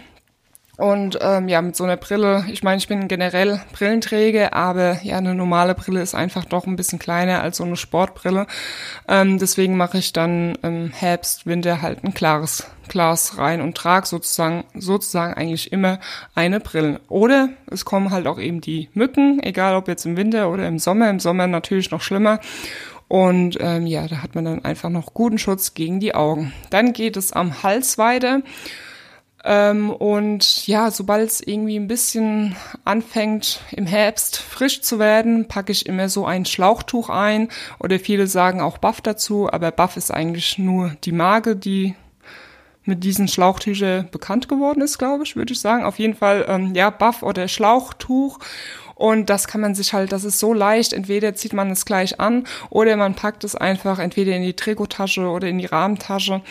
Und 0.81 1.19
ähm, 1.21 1.47
ja, 1.47 1.61
mit 1.61 1.75
so 1.75 1.83
einer 1.83 1.95
Brille, 1.95 2.43
ich 2.51 2.63
meine, 2.63 2.77
ich 2.77 2.88
bin 2.88 3.07
generell 3.07 3.61
Brillenträger, 3.71 4.55
aber 4.55 4.97
ja, 5.03 5.17
eine 5.17 5.35
normale 5.35 5.75
Brille 5.75 6.01
ist 6.01 6.15
einfach 6.15 6.43
doch 6.43 6.65
ein 6.65 6.75
bisschen 6.75 6.97
kleiner 6.97 7.43
als 7.43 7.57
so 7.57 7.63
eine 7.63 7.75
Sportbrille. 7.75 8.47
Ähm, 9.07 9.38
deswegen 9.38 9.77
mache 9.77 10.00
ich 10.00 10.11
dann 10.11 10.55
im 10.63 10.89
Herbst, 10.91 11.45
Winter 11.45 11.83
halt 11.83 12.03
ein 12.03 12.15
klares 12.15 12.65
Glas 12.88 13.38
rein 13.38 13.61
und 13.61 13.77
trage 13.77 14.07
sozusagen, 14.07 14.63
sozusagen 14.73 15.35
eigentlich 15.35 15.71
immer 15.71 16.00
eine 16.33 16.59
Brille. 16.59 17.00
Oder 17.09 17.50
es 17.69 17.85
kommen 17.85 18.09
halt 18.09 18.25
auch 18.25 18.39
eben 18.39 18.59
die 18.59 18.89
Mücken, 18.95 19.39
egal 19.43 19.75
ob 19.75 19.88
jetzt 19.88 20.07
im 20.07 20.17
Winter 20.17 20.50
oder 20.50 20.67
im 20.67 20.79
Sommer. 20.79 21.11
Im 21.11 21.19
Sommer 21.19 21.45
natürlich 21.45 21.91
noch 21.91 22.01
schlimmer. 22.01 22.39
Und 23.07 23.55
ähm, 23.61 23.85
ja, 23.85 24.07
da 24.07 24.23
hat 24.23 24.33
man 24.33 24.45
dann 24.45 24.65
einfach 24.65 24.89
noch 24.89 25.13
guten 25.13 25.38
Schutz 25.38 25.75
gegen 25.75 26.00
die 26.00 26.15
Augen. 26.15 26.53
Dann 26.71 26.91
geht 26.91 27.17
es 27.17 27.33
am 27.33 27.61
Hals 27.61 28.00
weiter. 28.00 28.41
Ähm, 29.43 29.89
und 29.89 30.67
ja, 30.67 30.91
sobald 30.91 31.29
es 31.29 31.41
irgendwie 31.41 31.77
ein 31.77 31.88
bisschen 31.88 32.55
anfängt 32.86 33.62
im 33.71 33.88
Herbst 33.88 34.38
frisch 34.38 34.81
zu 34.81 35.00
werden, 35.00 35.48
packe 35.48 35.71
ich 35.71 35.88
immer 35.88 36.10
so 36.10 36.25
ein 36.25 36.45
Schlauchtuch 36.45 37.10
ein. 37.10 37.50
Oder 37.79 38.00
viele 38.00 38.27
sagen 38.27 38.62
auch 38.62 38.77
Buff 38.77 39.01
dazu, 39.01 39.51
aber 39.51 39.71
Buff 39.71 39.98
ist 39.98 40.12
eigentlich 40.12 40.57
nur 40.57 40.95
die 41.03 41.12
Marke, 41.12 41.55
die 41.55 41.95
mit 42.83 43.03
diesen 43.03 43.27
Schlauchtücher 43.27 44.03
bekannt 44.03 44.48
geworden 44.48 44.81
ist, 44.81 44.98
glaube 44.98 45.24
ich, 45.24 45.36
würde 45.36 45.53
ich 45.53 45.60
sagen. 45.60 45.83
Auf 45.86 46.00
jeden 46.00 46.15
Fall, 46.15 46.45
ähm, 46.48 46.74
ja, 46.75 46.89
Buff 46.89 47.24
oder 47.24 47.48
Schlauchtuch. 47.48 48.39
Und 48.95 49.31
das 49.31 49.48
kann 49.48 49.62
man 49.62 49.74
sich 49.74 49.93
halt, 49.93 50.12
das 50.12 50.24
ist 50.24 50.39
so 50.39 50.53
leicht. 50.53 50.93
Entweder 50.93 51.33
zieht 51.33 51.53
man 51.53 51.71
es 51.71 51.86
gleich 51.86 52.19
an 52.19 52.45
oder 52.69 52.95
man 52.98 53.15
packt 53.15 53.43
es 53.43 53.55
einfach 53.55 53.98
entweder 53.98 54.36
in 54.36 54.43
die 54.43 54.55
Trikotasche 54.55 55.27
oder 55.27 55.48
in 55.48 55.57
die 55.57 55.65
Rahmentasche. 55.65 56.41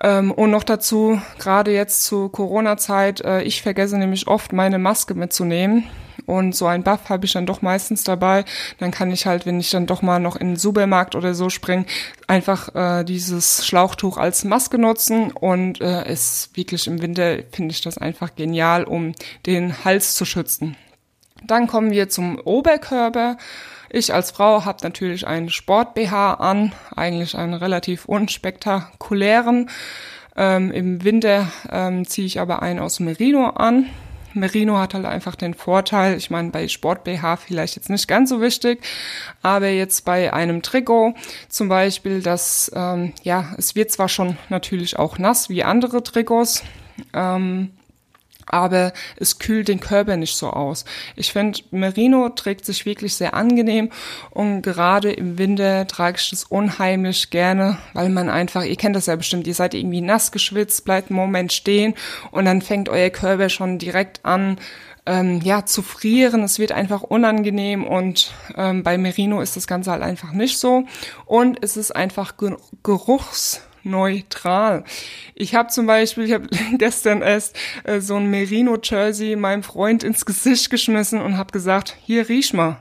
Ähm, 0.00 0.30
und 0.30 0.50
noch 0.50 0.64
dazu, 0.64 1.20
gerade 1.38 1.72
jetzt 1.72 2.04
zu 2.04 2.28
Corona-Zeit, 2.28 3.22
äh, 3.22 3.42
ich 3.42 3.62
vergesse 3.62 3.98
nämlich 3.98 4.28
oft 4.28 4.52
meine 4.52 4.78
Maske 4.78 5.14
mitzunehmen. 5.14 5.84
Und 6.26 6.56
so 6.56 6.66
ein 6.66 6.82
Buff 6.82 7.08
habe 7.08 7.24
ich 7.24 7.32
dann 7.32 7.46
doch 7.46 7.62
meistens 7.62 8.02
dabei. 8.02 8.44
Dann 8.78 8.90
kann 8.90 9.12
ich 9.12 9.26
halt, 9.26 9.46
wenn 9.46 9.60
ich 9.60 9.70
dann 9.70 9.86
doch 9.86 10.02
mal 10.02 10.18
noch 10.18 10.34
in 10.34 10.48
den 10.48 10.56
Supermarkt 10.56 11.14
oder 11.14 11.34
so 11.34 11.50
springe, 11.50 11.86
einfach 12.26 12.74
äh, 12.74 13.04
dieses 13.04 13.64
Schlauchtuch 13.64 14.16
als 14.16 14.44
Maske 14.44 14.78
nutzen. 14.78 15.30
Und 15.30 15.80
äh, 15.80 16.10
ist 16.12 16.56
wirklich 16.56 16.88
im 16.88 17.00
Winter, 17.00 17.38
finde 17.52 17.72
ich 17.72 17.80
das 17.80 17.96
einfach 17.96 18.34
genial, 18.34 18.84
um 18.84 19.12
den 19.46 19.84
Hals 19.84 20.16
zu 20.16 20.24
schützen. 20.24 20.76
Dann 21.44 21.68
kommen 21.68 21.92
wir 21.92 22.08
zum 22.08 22.40
Oberkörper. 22.40 23.36
Ich 23.96 24.12
als 24.12 24.30
Frau 24.30 24.66
habe 24.66 24.80
natürlich 24.82 25.26
einen 25.26 25.48
Sport-BH 25.48 26.34
an, 26.34 26.72
eigentlich 26.94 27.34
einen 27.34 27.54
relativ 27.54 28.04
unspektakulären. 28.04 29.70
Ähm, 30.36 30.70
Im 30.70 31.02
Winter 31.02 31.50
ähm, 31.72 32.06
ziehe 32.06 32.26
ich 32.26 32.38
aber 32.38 32.60
einen 32.60 32.78
aus 32.78 33.00
Merino 33.00 33.46
an. 33.48 33.86
Merino 34.34 34.76
hat 34.76 34.92
halt 34.92 35.06
einfach 35.06 35.34
den 35.34 35.54
Vorteil, 35.54 36.18
ich 36.18 36.28
meine, 36.28 36.50
bei 36.50 36.68
Sport-BH 36.68 37.36
vielleicht 37.36 37.76
jetzt 37.76 37.88
nicht 37.88 38.06
ganz 38.06 38.28
so 38.28 38.42
wichtig, 38.42 38.84
aber 39.40 39.68
jetzt 39.68 40.04
bei 40.04 40.30
einem 40.30 40.60
Trikot 40.60 41.14
zum 41.48 41.70
Beispiel, 41.70 42.20
dass, 42.20 42.70
ähm, 42.76 43.14
ja, 43.22 43.54
es 43.56 43.76
wird 43.76 43.90
zwar 43.92 44.10
schon 44.10 44.36
natürlich 44.50 44.98
auch 44.98 45.16
nass 45.16 45.48
wie 45.48 45.64
andere 45.64 46.02
Trikots, 46.02 46.64
ähm, 47.14 47.70
aber 48.46 48.92
es 49.16 49.38
kühlt 49.38 49.68
den 49.68 49.80
Körper 49.80 50.16
nicht 50.16 50.36
so 50.36 50.50
aus. 50.50 50.84
Ich 51.16 51.32
finde, 51.32 51.60
Merino 51.70 52.28
trägt 52.30 52.64
sich 52.64 52.86
wirklich 52.86 53.14
sehr 53.14 53.34
angenehm 53.34 53.90
und 54.30 54.62
gerade 54.62 55.12
im 55.12 55.38
Winter 55.38 55.86
trage 55.86 56.18
ich 56.20 56.30
das 56.30 56.44
unheimlich 56.44 57.30
gerne, 57.30 57.78
weil 57.92 58.08
man 58.08 58.30
einfach, 58.30 58.64
ihr 58.64 58.76
kennt 58.76 58.96
das 58.96 59.06
ja 59.06 59.16
bestimmt, 59.16 59.46
ihr 59.46 59.54
seid 59.54 59.74
irgendwie 59.74 60.00
nass 60.00 60.32
geschwitzt, 60.32 60.84
bleibt 60.84 61.10
einen 61.10 61.18
Moment 61.18 61.52
stehen 61.52 61.94
und 62.30 62.44
dann 62.44 62.62
fängt 62.62 62.88
euer 62.88 63.10
Körper 63.10 63.48
schon 63.48 63.78
direkt 63.78 64.24
an, 64.24 64.58
ähm, 65.06 65.40
ja, 65.42 65.64
zu 65.64 65.82
frieren. 65.82 66.42
Es 66.42 66.58
wird 66.58 66.72
einfach 66.72 67.02
unangenehm 67.02 67.84
und 67.84 68.32
ähm, 68.56 68.82
bei 68.82 68.98
Merino 68.98 69.40
ist 69.40 69.56
das 69.56 69.66
Ganze 69.66 69.92
halt 69.92 70.02
einfach 70.02 70.32
nicht 70.32 70.58
so 70.58 70.84
und 71.24 71.58
es 71.62 71.76
ist 71.76 71.94
einfach 71.94 72.34
geruchs 72.82 73.62
neutral. 73.86 74.84
Ich 75.34 75.54
habe 75.54 75.68
zum 75.68 75.86
Beispiel, 75.86 76.24
ich 76.24 76.32
habe 76.32 76.48
gestern 76.78 77.22
erst 77.22 77.56
äh, 77.84 78.00
so 78.00 78.16
ein 78.16 78.26
Merino-Jersey 78.26 79.36
meinem 79.36 79.62
Freund 79.62 80.04
ins 80.04 80.26
Gesicht 80.26 80.70
geschmissen 80.70 81.20
und 81.20 81.38
habe 81.38 81.52
gesagt, 81.52 81.96
hier 82.04 82.28
riech 82.28 82.52
mal 82.52 82.78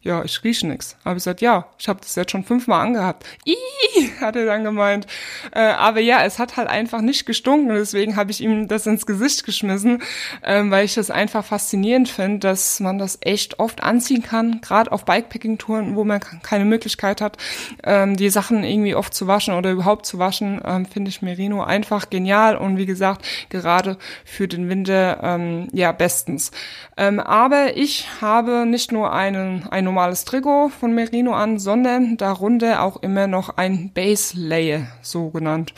ja, 0.00 0.22
ich 0.22 0.44
rieche 0.44 0.66
nix. 0.66 0.96
Habe 1.04 1.16
ich 1.16 1.24
gesagt, 1.24 1.40
ja, 1.40 1.66
ich 1.76 1.88
habe 1.88 2.00
das 2.00 2.14
jetzt 2.14 2.30
schon 2.30 2.44
fünfmal 2.44 2.86
angehabt. 2.86 3.26
Ih, 3.44 4.10
hat 4.20 4.36
er 4.36 4.46
dann 4.46 4.62
gemeint. 4.62 5.08
Äh, 5.52 5.60
aber 5.60 5.98
ja, 5.98 6.24
es 6.24 6.38
hat 6.38 6.56
halt 6.56 6.68
einfach 6.68 7.00
nicht 7.00 7.26
gestunken, 7.26 7.74
deswegen 7.74 8.14
habe 8.14 8.30
ich 8.30 8.40
ihm 8.40 8.68
das 8.68 8.86
ins 8.86 9.06
Gesicht 9.06 9.44
geschmissen, 9.44 10.00
ähm, 10.44 10.70
weil 10.70 10.84
ich 10.84 10.94
das 10.94 11.10
einfach 11.10 11.44
faszinierend 11.44 12.08
finde, 12.08 12.38
dass 12.38 12.78
man 12.78 12.98
das 12.98 13.18
echt 13.22 13.58
oft 13.58 13.82
anziehen 13.82 14.22
kann, 14.22 14.60
gerade 14.60 14.92
auf 14.92 15.04
Bikepacking-Touren, 15.04 15.96
wo 15.96 16.04
man 16.04 16.20
keine 16.44 16.64
Möglichkeit 16.64 17.20
hat, 17.20 17.36
ähm, 17.82 18.16
die 18.16 18.30
Sachen 18.30 18.62
irgendwie 18.62 18.94
oft 18.94 19.12
zu 19.12 19.26
waschen 19.26 19.54
oder 19.54 19.72
überhaupt 19.72 20.06
zu 20.06 20.20
waschen, 20.20 20.60
ähm, 20.64 20.86
finde 20.86 21.08
ich 21.08 21.22
Merino 21.22 21.64
einfach 21.64 22.08
genial 22.08 22.56
und 22.56 22.76
wie 22.76 22.86
gesagt, 22.86 23.26
gerade 23.48 23.98
für 24.24 24.46
den 24.46 24.68
Winter, 24.68 25.18
ähm, 25.24 25.68
ja, 25.72 25.90
bestens. 25.90 26.52
Ähm, 26.96 27.18
aber 27.18 27.76
ich 27.76 28.06
habe 28.20 28.64
nicht 28.64 28.92
nur 28.92 29.12
einen, 29.12 29.66
einen 29.68 29.87
normales 29.88 30.26
Trikot 30.26 30.68
von 30.68 30.94
Merino 30.94 31.32
an, 31.32 31.58
sondern 31.58 32.18
darunter 32.18 32.82
auch 32.82 32.98
immer 32.98 33.26
noch 33.26 33.56
ein 33.56 33.90
Base 33.94 34.38
Layer, 34.38 34.86
so 35.00 35.30
genannt. 35.30 35.72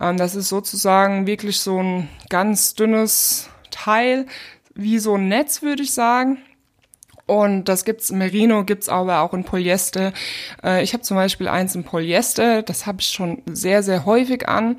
Ähm, 0.00 0.16
das 0.16 0.36
ist 0.36 0.48
sozusagen 0.48 1.26
wirklich 1.26 1.58
so 1.58 1.82
ein 1.82 2.08
ganz 2.28 2.74
dünnes 2.74 3.50
Teil, 3.72 4.26
wie 4.74 5.00
so 5.00 5.16
ein 5.16 5.26
Netz, 5.28 5.62
würde 5.62 5.82
ich 5.82 5.92
sagen. 5.92 6.38
Und 7.26 7.64
das 7.64 7.84
gibt's 7.84 8.12
Merino, 8.12 8.64
gibt's 8.64 8.88
aber 8.88 9.22
auch 9.22 9.34
in 9.34 9.42
Polyester. 9.42 10.12
Äh, 10.62 10.84
ich 10.84 10.92
habe 10.92 11.02
zum 11.02 11.16
Beispiel 11.16 11.48
eins 11.48 11.74
in 11.74 11.82
Polyester, 11.82 12.62
das 12.62 12.86
habe 12.86 13.00
ich 13.00 13.08
schon 13.08 13.42
sehr, 13.46 13.82
sehr 13.82 14.06
häufig 14.06 14.48
an. 14.48 14.76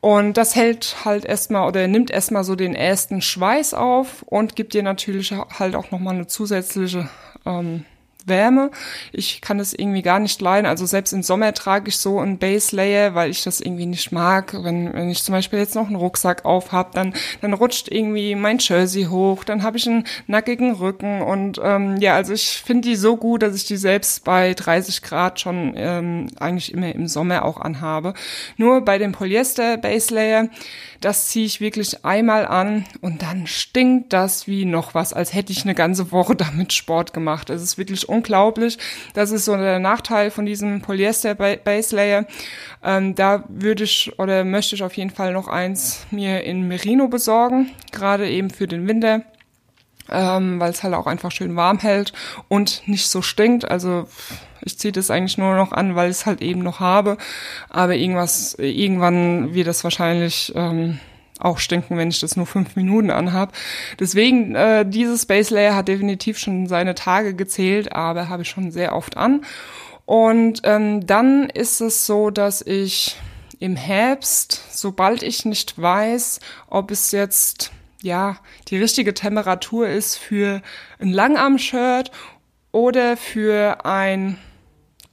Und 0.00 0.38
das 0.38 0.54
hält 0.54 0.96
halt 1.04 1.26
erstmal 1.26 1.68
oder 1.68 1.86
nimmt 1.88 2.10
erstmal 2.10 2.44
so 2.44 2.56
den 2.56 2.74
ersten 2.74 3.20
Schweiß 3.20 3.74
auf 3.74 4.22
und 4.22 4.56
gibt 4.56 4.72
dir 4.72 4.82
natürlich 4.82 5.32
halt 5.32 5.74
auch 5.74 5.90
nochmal 5.90 6.14
eine 6.14 6.26
zusätzliche 6.26 7.08
ähm, 7.46 7.84
Wärme. 8.26 8.70
Ich 9.12 9.40
kann 9.40 9.58
das 9.58 9.72
irgendwie 9.72 10.02
gar 10.02 10.18
nicht 10.18 10.40
leiden. 10.40 10.66
Also 10.66 10.86
selbst 10.86 11.12
im 11.12 11.22
Sommer 11.22 11.52
trage 11.54 11.88
ich 11.88 11.98
so 11.98 12.20
ein 12.20 12.38
Base 12.38 12.74
Layer, 12.74 13.14
weil 13.14 13.30
ich 13.30 13.44
das 13.44 13.60
irgendwie 13.60 13.86
nicht 13.86 14.12
mag. 14.12 14.54
Wenn, 14.62 14.92
wenn 14.92 15.10
ich 15.10 15.22
zum 15.22 15.32
Beispiel 15.32 15.58
jetzt 15.58 15.74
noch 15.74 15.86
einen 15.86 15.96
Rucksack 15.96 16.44
auf 16.44 16.72
habe, 16.72 16.90
dann, 16.94 17.14
dann 17.40 17.52
rutscht 17.52 17.88
irgendwie 17.88 18.34
mein 18.34 18.58
Jersey 18.58 19.04
hoch, 19.04 19.44
dann 19.44 19.62
habe 19.62 19.76
ich 19.76 19.86
einen 19.86 20.04
nackigen 20.26 20.72
Rücken. 20.72 21.22
Und 21.22 21.60
ähm, 21.62 21.96
ja, 21.98 22.14
also 22.14 22.32
ich 22.32 22.62
finde 22.64 22.88
die 22.88 22.96
so 22.96 23.16
gut, 23.16 23.42
dass 23.42 23.54
ich 23.54 23.66
die 23.66 23.76
selbst 23.76 24.24
bei 24.24 24.54
30 24.54 25.02
Grad 25.02 25.40
schon 25.40 25.74
ähm, 25.76 26.28
eigentlich 26.38 26.72
immer 26.72 26.94
im 26.94 27.08
Sommer 27.08 27.44
auch 27.44 27.60
anhabe. 27.60 28.14
Nur 28.56 28.80
bei 28.82 28.98
dem 28.98 29.12
Polyester 29.12 29.76
Base 29.76 30.14
Layer, 30.14 30.48
das 31.00 31.28
ziehe 31.28 31.44
ich 31.44 31.60
wirklich 31.60 32.04
einmal 32.04 32.46
an 32.46 32.86
und 33.00 33.22
dann 33.22 33.46
stinkt 33.46 34.12
das 34.12 34.46
wie 34.46 34.64
noch 34.64 34.94
was, 34.94 35.12
als 35.12 35.34
hätte 35.34 35.52
ich 35.52 35.64
eine 35.64 35.74
ganze 35.74 36.12
Woche 36.12 36.34
damit 36.36 36.72
Sport 36.72 37.12
gemacht. 37.12 37.50
Es 37.50 37.62
ist 37.62 37.78
wirklich 37.78 38.08
unglaublich. 38.14 38.78
Das 39.14 39.30
ist 39.30 39.44
so 39.44 39.56
der 39.56 39.78
Nachteil 39.78 40.30
von 40.30 40.46
diesem 40.46 40.80
Polyester 40.80 41.34
Base 41.34 41.94
Layer. 41.94 42.26
Ähm, 42.82 43.14
da 43.14 43.44
würde 43.48 43.84
ich 43.84 44.18
oder 44.18 44.44
möchte 44.44 44.74
ich 44.74 44.82
auf 44.82 44.96
jeden 44.96 45.10
Fall 45.10 45.32
noch 45.32 45.48
eins 45.48 46.06
mir 46.10 46.44
in 46.44 46.68
Merino 46.68 47.08
besorgen, 47.08 47.70
gerade 47.92 48.28
eben 48.28 48.50
für 48.50 48.66
den 48.66 48.86
Winter. 48.88 49.22
Ähm, 50.10 50.60
weil 50.60 50.70
es 50.70 50.82
halt 50.82 50.92
auch 50.92 51.06
einfach 51.06 51.32
schön 51.32 51.56
warm 51.56 51.78
hält 51.78 52.12
und 52.48 52.82
nicht 52.86 53.08
so 53.08 53.22
stinkt. 53.22 53.70
Also 53.70 54.06
ich 54.60 54.78
ziehe 54.78 54.92
das 54.92 55.10
eigentlich 55.10 55.38
nur 55.38 55.54
noch 55.54 55.72
an, 55.72 55.94
weil 55.94 56.10
ich 56.10 56.18
es 56.18 56.26
halt 56.26 56.42
eben 56.42 56.60
noch 56.60 56.78
habe. 56.78 57.16
Aber 57.70 57.94
irgendwas, 57.94 58.54
irgendwann 58.58 59.54
wird 59.54 59.66
das 59.66 59.82
wahrscheinlich 59.82 60.52
ähm, 60.54 61.00
auch 61.44 61.58
stinken, 61.58 61.96
wenn 61.96 62.08
ich 62.08 62.20
das 62.20 62.36
nur 62.36 62.46
fünf 62.46 62.74
Minuten 62.76 63.10
anhab. 63.10 63.52
Deswegen, 64.00 64.54
äh, 64.54 64.84
dieses 64.86 65.22
Space 65.22 65.50
Layer 65.50 65.76
hat 65.76 65.88
definitiv 65.88 66.38
schon 66.38 66.66
seine 66.66 66.94
Tage 66.94 67.34
gezählt, 67.34 67.92
aber 67.92 68.28
habe 68.28 68.42
ich 68.42 68.48
schon 68.48 68.70
sehr 68.70 68.94
oft 68.94 69.16
an. 69.16 69.44
Und 70.06 70.62
ähm, 70.64 71.06
dann 71.06 71.48
ist 71.48 71.80
es 71.80 72.06
so, 72.06 72.30
dass 72.30 72.62
ich 72.62 73.16
im 73.58 73.76
Herbst, 73.76 74.62
sobald 74.70 75.22
ich 75.22 75.44
nicht 75.44 75.80
weiß, 75.80 76.40
ob 76.68 76.90
es 76.90 77.12
jetzt 77.12 77.72
ja 78.02 78.36
die 78.68 78.76
richtige 78.76 79.14
Temperatur 79.14 79.88
ist 79.88 80.16
für 80.16 80.60
ein 80.98 81.12
Langarm-Shirt 81.12 82.10
oder 82.72 83.16
für 83.16 83.84
ein 83.86 84.38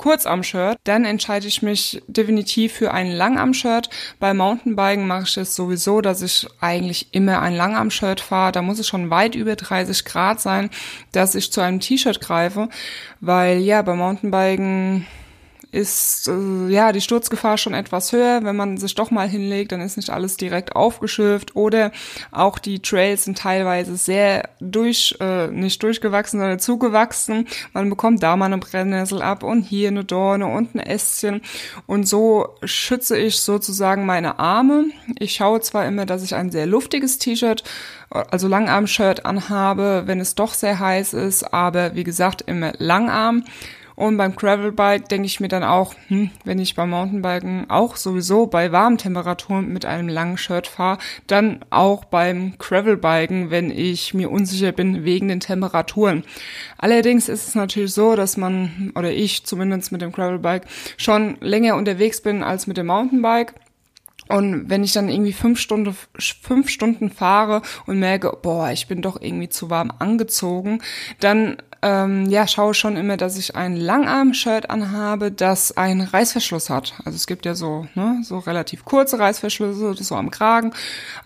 Kurzarm-Shirt, 0.02 0.80
dann 0.84 1.06
entscheide 1.06 1.48
ich 1.48 1.62
mich 1.62 2.02
definitiv 2.08 2.74
für 2.74 2.92
ein 2.92 3.12
Langarm-Shirt. 3.12 3.90
Bei 4.20 4.34
Mountainbiken 4.34 5.06
mache 5.06 5.24
ich 5.24 5.38
es 5.38 5.56
sowieso, 5.56 6.02
dass 6.02 6.24
ich 6.24 6.48
eigentlich 6.60 7.14
immer 7.14 7.40
ein 7.42 7.56
Langarm-Shirt 7.56 8.20
fahre. 8.20 8.52
Da 8.52 8.64
muss 8.64 8.80
es 8.80 8.88
schon 8.88 9.12
weit 9.12 9.36
über 9.36 9.56
30 9.56 10.04
Grad 10.04 10.42
sein, 10.42 10.72
dass 11.12 11.36
ich 11.36 11.52
zu 11.52 11.62
einem 11.62 11.80
T-Shirt 11.80 12.20
greife, 12.20 12.70
weil 13.20 13.60
ja, 13.60 13.84
bei 13.84 13.94
Mountainbiken 13.94 15.06
ist 15.72 16.28
äh, 16.28 16.68
ja 16.68 16.92
die 16.92 17.02
Sturzgefahr 17.02 17.58
schon 17.58 17.74
etwas 17.74 18.12
höher. 18.12 18.44
Wenn 18.44 18.56
man 18.56 18.78
sich 18.78 18.96
doch 18.96 19.12
mal 19.12 19.28
hinlegt, 19.28 19.72
dann 19.72 19.82
ist 19.82 19.98
nicht 19.98 20.10
alles 20.10 20.38
direkt 20.38 20.76
aufgeschürft 20.76 21.56
oder 21.56 21.92
auch 22.32 22.60
die 22.60 22.82
Trails 22.82 23.24
sind 23.24 23.38
teilweise 23.38 23.96
sehr 23.96 24.50
durch, 24.60 25.16
äh, 25.20 25.48
nicht 25.48 25.82
durchgewachsen, 25.84 26.40
sondern 26.40 26.60
zugewachsen. 26.60 27.48
Man 27.74 27.90
bekommt 27.90 28.22
da 28.22 28.36
mal 28.36 28.46
eine 28.46 28.58
Brennnessel 28.58 29.22
ab 29.22 29.44
und 29.44 29.64
hier 29.64 29.90
eine 29.90 30.04
Dorne 30.04 30.48
und 30.48 30.76
ein 30.76 30.80
Ästchen 30.80 31.42
und 31.88 32.08
so 32.08 32.50
schütze 32.64 33.18
ich 33.18 33.40
sozusagen 33.40 34.06
meine 34.06 34.40
Arme. 34.40 34.86
Ich 35.20 35.34
schaue 35.34 35.62
zwar 35.62 35.86
immer, 35.86 36.06
dass 36.06 36.24
ich 36.24 36.36
ein 36.36 36.52
sehr 36.52 36.66
luftiges 36.66 37.18
T-Shirt 37.18 37.64
also 38.12 38.48
Langarm-Shirt 38.48 39.26
anhabe, 39.26 40.04
wenn 40.06 40.20
es 40.20 40.36
doch 40.36 40.54
sehr 40.54 40.80
heiß 40.80 41.14
ist, 41.14 41.54
aber 41.54 41.96
wie 41.96 42.04
gesagt 42.04 42.44
immer 42.46 42.74
Langarm 42.78 43.46
Und 43.96 44.18
beim 44.18 44.36
Gravelbike 44.36 45.10
denke 45.10 45.26
ich 45.26 45.40
mir 45.40 45.48
dann 45.48 45.64
auch, 45.64 45.94
hm, 46.08 46.32
wenn 46.46 46.60
ich 46.60 46.76
beim 46.76 46.92
Mountainbiken 46.92 47.70
auch 47.70 47.96
sowieso 47.96 48.48
bei 48.48 48.72
warmen 48.72 48.98
Temperaturen 48.98 49.72
mit 49.72 49.86
einem 49.86 50.10
langen 50.10 50.38
Shirt 50.38 50.68
fahre, 50.68 50.98
dann 51.28 51.64
auch 51.70 52.06
beim 52.06 52.58
Gravelbiken, 52.58 53.52
wenn 53.52 53.72
ich 53.72 54.14
mir 54.14 54.32
unsicher 54.32 54.72
bin 54.72 55.04
wegen 55.04 55.28
den 55.28 55.40
Temperaturen. 55.40 56.24
Allerdings 56.78 57.30
ist 57.30 57.48
es 57.48 57.56
natürlich 57.56 57.94
so, 57.94 58.16
dass 58.16 58.38
man, 58.38 58.92
oder 58.96 59.12
ich 59.12 59.46
zumindest 59.46 59.92
mit 59.92 60.02
dem 60.02 60.12
Gravelbike, 60.12 60.66
schon 60.98 61.38
länger 61.42 61.76
unterwegs 61.76 62.22
bin 62.22 62.44
als 62.44 62.68
mit 62.68 62.78
dem 62.78 62.88
Mountainbike. 62.88 63.54
Und 64.30 64.70
wenn 64.70 64.84
ich 64.84 64.94
dann 64.94 65.10
irgendwie 65.10 65.34
fünf 65.34 65.60
Stunden, 65.60 65.96
fünf 66.18 66.70
Stunden 66.70 67.10
fahre 67.10 67.62
und 67.86 68.00
merke, 68.00 68.38
boah, 68.42 68.72
ich 68.72 68.88
bin 68.88 69.02
doch 69.02 69.22
irgendwie 69.22 69.50
zu 69.50 69.70
warm 69.70 69.92
angezogen, 70.00 70.82
dann 71.20 71.58
ähm, 71.82 72.28
ja, 72.30 72.48
schaue 72.48 72.74
schon 72.74 72.96
immer, 72.96 73.18
dass 73.18 73.38
ich 73.38 73.56
ein 73.56 73.76
Langarm-Shirt 73.76 74.70
anhabe, 74.70 75.32
das 75.32 75.76
einen 75.76 76.02
Reißverschluss 76.02 76.70
hat. 76.70 76.94
Also 77.06 77.16
es 77.16 77.26
gibt 77.26 77.46
ja 77.46 77.56
so, 77.56 77.88
ne, 77.96 78.20
so 78.24 78.40
relativ 78.40 78.86
kurze 78.86 79.18
Reißverschlüsse, 79.18 79.96
so 80.04 80.16
am 80.16 80.30
Kragen, 80.30 80.74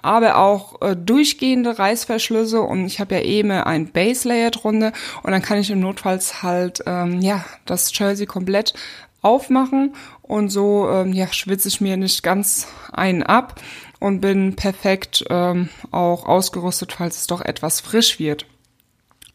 aber 0.02 0.38
auch 0.38 0.82
äh, 0.82 0.96
durchgehende 0.96 1.78
Reißverschlüsse 1.78 2.62
und 2.62 2.86
ich 2.86 3.00
habe 3.00 3.16
ja 3.16 3.22
eben 3.22 3.52
ein 3.52 3.92
Base 3.92 4.28
Layer 4.28 4.52
drunter 4.52 4.94
und 5.24 5.32
dann 5.32 5.42
kann 5.42 5.58
ich 5.58 5.70
im 5.72 5.82
Notfalls 5.82 6.42
halt, 6.42 6.82
ähm, 6.86 7.22
ja, 7.22 7.44
das 7.66 7.98
Jersey 7.98 8.26
komplett 8.26 8.74
aufmachen 9.22 9.94
und 10.22 10.50
so 10.50 10.88
ähm, 10.90 11.12
ja, 11.12 11.32
schwitze 11.34 11.68
ich 11.68 11.82
mir 11.82 11.98
nicht 11.98 12.24
ganz 12.24 12.68
einen 12.94 13.24
ab 13.24 13.60
und 14.00 14.22
bin 14.22 14.56
perfekt 14.56 15.26
ähm, 15.30 15.70
auch 15.92 16.26
ausgerüstet, 16.28 16.94
falls 16.94 17.18
es 17.18 17.28
doch 17.28 17.42
etwas 17.42 17.82
frisch 17.82 18.20
wird. 18.20 18.46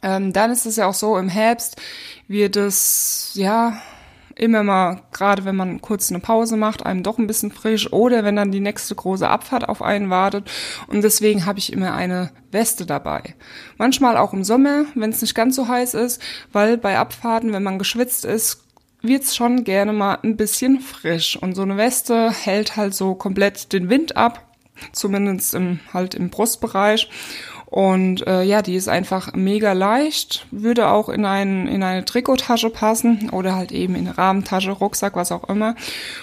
Ähm, 0.03 0.33
dann 0.33 0.51
ist 0.51 0.67
es 0.67 0.77
ja 0.77 0.87
auch 0.87 0.95
so, 0.95 1.19
im 1.19 1.29
Herbst 1.29 1.81
wird 2.29 2.57
es, 2.57 3.33
ja, 3.35 3.81
immer 4.41 4.63
mal, 4.63 5.03
gerade 5.13 5.45
wenn 5.45 5.57
man 5.57 5.83
kurz 5.83 6.11
eine 6.11 6.21
Pause 6.21 6.57
macht, 6.57 6.87
einem 6.87 7.03
doch 7.03 7.19
ein 7.19 7.27
bisschen 7.27 7.53
frisch 7.53 7.93
oder 7.93 8.25
wenn 8.25 8.37
dann 8.37 8.53
die 8.53 8.61
nächste 8.61 8.95
große 8.95 9.29
Abfahrt 9.29 9.69
auf 9.69 9.83
einen 9.83 10.09
wartet. 10.09 10.51
Und 10.87 11.03
deswegen 11.03 11.45
habe 11.45 11.59
ich 11.59 11.73
immer 11.73 11.95
eine 11.95 12.31
Weste 12.51 12.87
dabei. 12.87 13.35
Manchmal 13.77 14.17
auch 14.17 14.33
im 14.33 14.43
Sommer, 14.43 14.87
wenn 14.95 15.11
es 15.11 15.21
nicht 15.21 15.35
ganz 15.35 15.57
so 15.57 15.69
heiß 15.69 15.95
ist, 15.95 16.23
weil 16.53 16.79
bei 16.79 16.99
Abfahrten, 16.99 17.53
wenn 17.53 17.63
man 17.63 17.79
geschwitzt 17.79 18.25
ist, 18.25 18.65
wird's 19.03 19.37
schon 19.37 19.65
gerne 19.65 19.93
mal 19.93 20.19
ein 20.23 20.37
bisschen 20.37 20.81
frisch. 20.81 21.37
Und 21.37 21.55
so 21.55 21.63
eine 21.63 21.77
Weste 21.77 22.31
hält 22.31 22.77
halt 22.77 22.95
so 22.95 23.15
komplett 23.15 23.73
den 23.73 23.91
Wind 23.91 24.17
ab, 24.17 24.47
zumindest 24.93 25.55
im, 25.55 25.81
halt 25.93 26.15
im 26.15 26.31
Brustbereich. 26.31 27.11
Und 27.71 28.27
äh, 28.27 28.43
ja, 28.43 28.63
die 28.63 28.75
ist 28.75 28.89
einfach 28.89 29.33
mega 29.35 29.75
leicht, 29.75 30.45
würde 30.51 30.89
auch 30.89 31.09
in, 31.09 31.25
ein, 31.25 31.69
in 31.69 31.85
eine 31.85 32.05
Trikottasche 32.05 32.69
passen 32.69 33.31
oder 33.31 33.55
halt 33.55 33.71
eben 33.71 33.95
in 33.95 34.09
eine 34.09 34.19
Rahmentasche, 34.19 34.73
Rucksack, 34.73 35.15
was 35.15 35.31
auch 35.31 35.49
immer. 35.49 35.77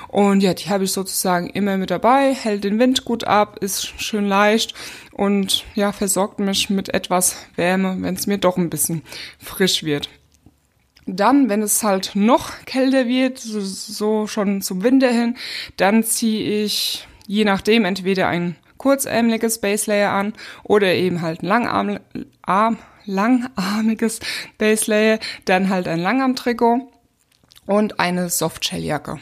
Und 0.10 0.44
ja, 0.44 0.54
die 0.54 0.70
habe 0.70 0.84
ich 0.84 0.92
sozusagen 0.92 1.48
immer 1.48 1.78
mit 1.78 1.90
dabei, 1.90 2.34
hält 2.34 2.66
den 2.66 2.80
Wind 2.80 3.06
gut 3.06 3.24
ab, 3.24 3.60
ist 3.62 3.88
schön 4.02 4.28
leicht 4.28 4.74
und 5.14 5.64
ja, 5.74 5.94
versorgt 5.94 6.40
mich 6.40 6.70
mit 6.70 6.94
etwas 6.94 7.38
Wärme, 7.56 7.96
wenn 8.02 8.16
es 8.16 8.28
mir 8.28 8.40
doch 8.40 8.58
ein 8.58 8.70
bisschen 8.70 9.02
frisch 9.40 9.84
wird. 9.84 10.10
Dann, 11.06 11.48
wenn 11.48 11.62
es 11.62 11.82
halt 11.82 12.12
noch 12.16 12.52
kälter 12.66 13.08
wird, 13.08 13.40
so, 13.40 14.28
schon 14.28 14.62
zum 14.62 14.84
Winter 14.84 15.10
hin, 15.10 15.38
dann 15.78 16.04
ziehe 16.04 16.66
ich 16.66 17.08
je 17.26 17.46
nachdem 17.46 17.86
entweder 17.86 18.28
ein 18.28 18.58
kurzärmeliges 18.88 19.60
Base 19.60 19.92
Layer 19.92 20.14
an 20.14 20.32
oder 20.64 20.94
eben 20.96 21.22
halt 21.22 21.44
ein 21.44 21.48
langarm, 21.48 22.00
arm, 22.42 22.78
langarmiges 23.04 24.22
Base 24.58 24.90
Layer, 24.90 25.20
dann 25.44 25.68
halt 25.68 25.90
ein 25.90 26.00
Langarmtrikot 26.00 26.90
und 27.66 28.00
eine 28.00 28.30
Softshelljacke. 28.30 29.20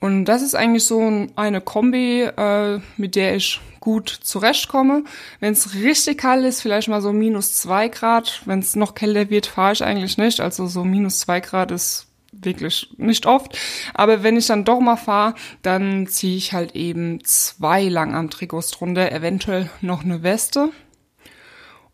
Und 0.00 0.24
das 0.24 0.42
ist 0.42 0.56
eigentlich 0.56 0.84
so 0.84 1.28
eine 1.36 1.60
Kombi, 1.60 2.22
äh, 2.22 2.80
mit 2.96 3.14
der 3.14 3.36
ich 3.36 3.60
gut 3.78 4.08
zurechtkomme. 4.08 5.04
Wenn 5.38 5.52
es 5.52 5.74
richtig 5.74 6.18
kalt 6.18 6.44
ist, 6.44 6.60
vielleicht 6.60 6.88
mal 6.88 7.00
so 7.00 7.12
minus 7.12 7.54
zwei 7.54 7.86
Grad. 7.86 8.42
Wenn 8.44 8.58
es 8.58 8.74
noch 8.74 8.96
kälter 8.96 9.30
wird, 9.30 9.46
fahre 9.46 9.74
ich 9.74 9.84
eigentlich 9.84 10.18
nicht. 10.18 10.40
Also 10.40 10.66
so 10.66 10.82
minus 10.82 11.20
zwei 11.20 11.38
Grad 11.38 11.70
ist 11.70 12.08
wirklich 12.44 12.90
nicht 12.96 13.26
oft. 13.26 13.58
Aber 13.94 14.22
wenn 14.22 14.36
ich 14.36 14.46
dann 14.46 14.64
doch 14.64 14.80
mal 14.80 14.96
fahre, 14.96 15.34
dann 15.62 16.06
ziehe 16.06 16.36
ich 16.36 16.52
halt 16.52 16.74
eben 16.74 17.24
zwei 17.24 17.84
Langarm-Trikots 17.84 18.72
drunter, 18.72 19.12
eventuell 19.12 19.70
noch 19.80 20.04
eine 20.04 20.22
Weste 20.22 20.70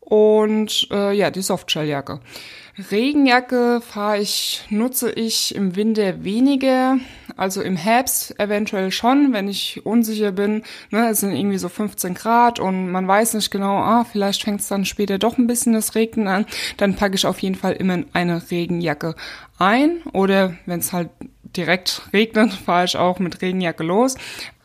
und 0.01 0.89
äh, 0.91 1.13
ja, 1.13 1.31
die 1.31 1.43
Softshelljacke. 1.43 2.21
Regenjacke 2.91 3.81
fahre 3.81 4.21
ich, 4.21 4.65
nutze 4.71 5.11
ich 5.13 5.55
im 5.55 5.77
Winter 5.77 6.25
weniger, 6.25 6.99
also 7.39 7.63
im 7.63 7.77
Herbst 7.77 8.39
eventuell 8.39 8.91
schon, 8.91 9.33
wenn 9.33 9.49
ich 9.49 9.87
unsicher 9.87 10.33
bin. 10.33 10.65
Ne, 10.91 11.09
es 11.09 11.21
sind 11.21 11.33
irgendwie 11.33 11.59
so 11.59 11.69
15 11.69 12.15
Grad 12.15 12.59
und 12.59 12.91
man 12.91 13.07
weiß 13.07 13.35
nicht 13.35 13.51
genau, 13.51 13.77
ah, 13.79 14.05
vielleicht 14.05 14.43
fängt 14.43 14.61
es 14.61 14.69
dann 14.69 14.85
später 14.85 15.19
doch 15.19 15.39
ein 15.39 15.47
bisschen 15.47 15.73
das 15.73 15.95
Regnen 15.95 16.27
an. 16.27 16.47
Dann 16.77 16.97
packe 16.97 17.15
ich 17.15 17.27
auf 17.27 17.39
jeden 17.39 17.55
Fall 17.55 17.75
immer 17.75 18.03
eine 18.13 18.51
Regenjacke 18.51 19.15
ein 19.59 20.03
oder 20.13 20.55
wenn 20.67 20.81
es 20.81 20.93
halt 20.93 21.11
direkt 21.57 22.03
regnet, 22.13 22.53
fahre 22.67 22.85
ich 22.85 22.97
auch 22.97 23.21
mit 23.21 23.41
Regenjacke 23.41 23.85
los. 23.85 24.17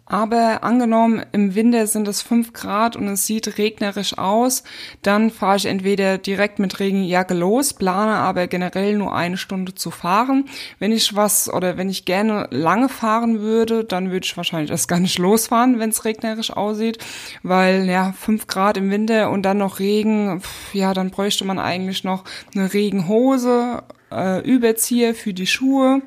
Aber 0.06 0.64
angenommen, 0.64 1.26
im 1.32 1.56
Winter 1.56 1.88
sind 1.88 2.10
es 2.10 2.22
fünf 2.22 2.52
Grad 2.52 2.98
und 2.98 3.08
es 3.08 3.26
sieht 3.26 3.58
regnerisch 3.58 4.18
aus, 4.18 4.64
dann 5.02 5.32
fahre 5.32 5.56
ich 5.56 5.66
entweder 5.66 6.18
direkt 6.18 6.60
mit 6.60 6.82
Regenjacke 6.82 7.34
los, 7.34 7.74
plane 7.74 8.16
aber 8.16 8.48
generell 8.48 8.98
nur 8.98 9.16
eine 9.16 9.38
Stunde 9.38 9.76
zu 9.76 9.92
fahren. 9.92 10.46
Wenn 10.78 10.92
ich 10.92 11.16
was 11.16 11.52
oder 11.52 11.78
wenn 11.78 11.90
ich 11.90 12.04
gerne 12.04 12.48
lange 12.52 12.90
fahren 12.90 13.40
würde, 13.40 13.86
dann 13.86 14.12
würde 14.12 14.26
ich 14.26 14.36
wahrscheinlich 14.36 14.72
erst 14.72 14.90
gar 14.90 15.00
nicht 15.00 15.20
losfahren, 15.20 15.80
wenn 15.80 15.92
es 15.92 16.04
regnerisch 16.04 16.52
aussieht, 16.52 16.98
weil 17.42 17.86
ja, 17.86 18.12
fünf 18.12 18.48
Grad 18.48 18.76
im 18.76 18.92
Winter 18.92 19.32
und 19.32 19.44
dann 19.44 19.58
noch 19.58 19.80
Regen, 19.80 20.42
ja, 20.74 20.94
dann 20.94 21.12
bräuchte 21.12 21.46
man 21.46 21.60
eigentlich 21.60 22.04
noch 22.04 22.26
eine 22.54 22.74
Regenhose, 22.74 23.84
äh, 24.12 24.42
Überzieher 24.42 25.16
für 25.16 25.34
die 25.34 25.48
Schuhe 25.48 26.02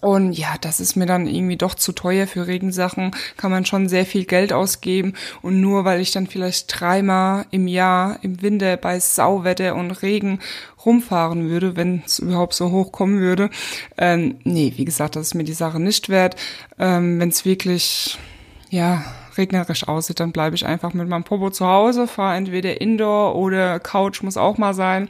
und 0.00 0.32
ja, 0.32 0.54
das 0.60 0.78
ist 0.78 0.96
mir 0.96 1.06
dann 1.06 1.26
irgendwie 1.26 1.56
doch 1.56 1.74
zu 1.74 1.92
teuer 1.92 2.26
für 2.26 2.46
Regensachen, 2.46 3.10
kann 3.36 3.50
man 3.50 3.64
schon 3.64 3.88
sehr 3.88 4.06
viel 4.06 4.24
Geld 4.24 4.52
ausgeben. 4.52 5.14
Und 5.42 5.60
nur 5.60 5.84
weil 5.84 6.00
ich 6.00 6.12
dann 6.12 6.28
vielleicht 6.28 6.80
dreimal 6.80 7.46
im 7.50 7.66
Jahr 7.66 8.18
im 8.22 8.40
Winter 8.40 8.76
bei 8.76 9.00
Sauwetter 9.00 9.74
und 9.74 9.90
Regen 10.02 10.38
rumfahren 10.84 11.48
würde, 11.48 11.76
wenn 11.76 12.02
es 12.06 12.20
überhaupt 12.20 12.54
so 12.54 12.70
hoch 12.70 12.92
kommen 12.92 13.18
würde, 13.18 13.50
ähm, 13.96 14.36
nee, 14.44 14.72
wie 14.76 14.84
gesagt, 14.84 15.16
das 15.16 15.28
ist 15.28 15.34
mir 15.34 15.44
die 15.44 15.52
Sache 15.52 15.80
nicht 15.80 16.08
wert. 16.08 16.36
Ähm, 16.78 17.18
wenn 17.18 17.30
es 17.30 17.44
wirklich, 17.44 18.18
ja, 18.70 19.04
regnerisch 19.36 19.86
aussieht, 19.86 20.20
dann 20.20 20.32
bleibe 20.32 20.56
ich 20.56 20.66
einfach 20.66 20.94
mit 20.94 21.08
meinem 21.08 21.24
Popo 21.24 21.50
zu 21.50 21.66
Hause, 21.66 22.06
fahre 22.06 22.36
entweder 22.36 22.80
Indoor 22.80 23.36
oder 23.36 23.78
Couch 23.80 24.22
muss 24.22 24.36
auch 24.36 24.58
mal 24.58 24.74
sein. 24.74 25.08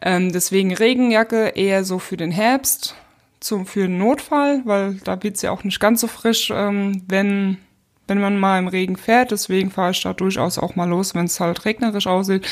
Ähm, 0.00 0.32
deswegen 0.32 0.74
Regenjacke 0.74 1.48
eher 1.48 1.84
so 1.84 1.98
für 1.98 2.16
den 2.16 2.30
Herbst 2.30 2.94
zum, 3.44 3.66
für 3.66 3.84
einen 3.84 3.98
Notfall, 3.98 4.62
weil 4.64 4.94
da 5.04 5.22
wird's 5.22 5.42
ja 5.42 5.50
auch 5.50 5.64
nicht 5.64 5.80
ganz 5.80 6.00
so 6.00 6.06
frisch, 6.06 6.50
ähm, 6.54 7.02
wenn, 7.08 7.58
wenn 8.06 8.20
man 8.20 8.38
mal 8.38 8.58
im 8.58 8.68
Regen 8.68 8.96
fährt. 8.96 9.30
Deswegen 9.30 9.70
fahre 9.70 9.92
ich 9.92 10.02
da 10.02 10.12
durchaus 10.12 10.58
auch 10.58 10.76
mal 10.76 10.88
los, 10.88 11.14
wenn 11.14 11.26
es 11.26 11.40
halt 11.40 11.64
regnerisch 11.64 12.06
aussieht. 12.06 12.46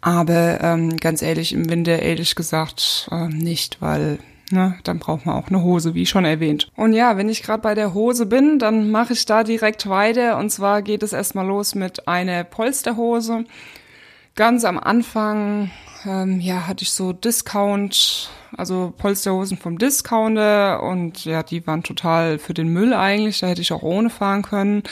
Aber 0.00 0.60
ähm, 0.60 0.96
ganz 0.96 1.22
ehrlich, 1.22 1.52
im 1.52 1.68
Winter 1.70 1.98
ehrlich 2.00 2.34
gesagt 2.34 3.08
äh, 3.10 3.28
nicht, 3.28 3.80
weil 3.80 4.18
Ne, 4.52 4.74
dann 4.84 4.98
braucht 4.98 5.24
man 5.24 5.36
auch 5.36 5.48
eine 5.48 5.62
Hose, 5.62 5.94
wie 5.94 6.04
schon 6.04 6.26
erwähnt. 6.26 6.68
Und 6.76 6.92
ja, 6.92 7.16
wenn 7.16 7.30
ich 7.30 7.42
gerade 7.42 7.62
bei 7.62 7.74
der 7.74 7.94
Hose 7.94 8.26
bin, 8.26 8.58
dann 8.58 8.90
mache 8.90 9.14
ich 9.14 9.24
da 9.24 9.44
direkt 9.44 9.88
weiter. 9.88 10.36
Und 10.36 10.50
zwar 10.50 10.82
geht 10.82 11.02
es 11.02 11.14
erstmal 11.14 11.46
los 11.46 11.74
mit 11.74 12.06
einer 12.06 12.44
Polsterhose. 12.44 13.46
Ganz 14.34 14.64
am 14.64 14.78
Anfang 14.78 15.70
ähm, 16.04 16.38
ja, 16.38 16.66
hatte 16.66 16.82
ich 16.82 16.90
so 16.90 17.14
Discount 17.14 18.28
also 18.56 18.92
Polsterhosen 18.96 19.56
vom 19.56 19.78
Discounter 19.78 20.82
und 20.82 21.24
ja, 21.24 21.42
die 21.42 21.66
waren 21.66 21.82
total 21.82 22.38
für 22.38 22.54
den 22.54 22.68
Müll 22.68 22.92
eigentlich, 22.92 23.40
da 23.40 23.46
hätte 23.46 23.62
ich 23.62 23.72
auch 23.72 23.82
ohne 23.82 24.10
fahren 24.10 24.42
können, 24.42 24.82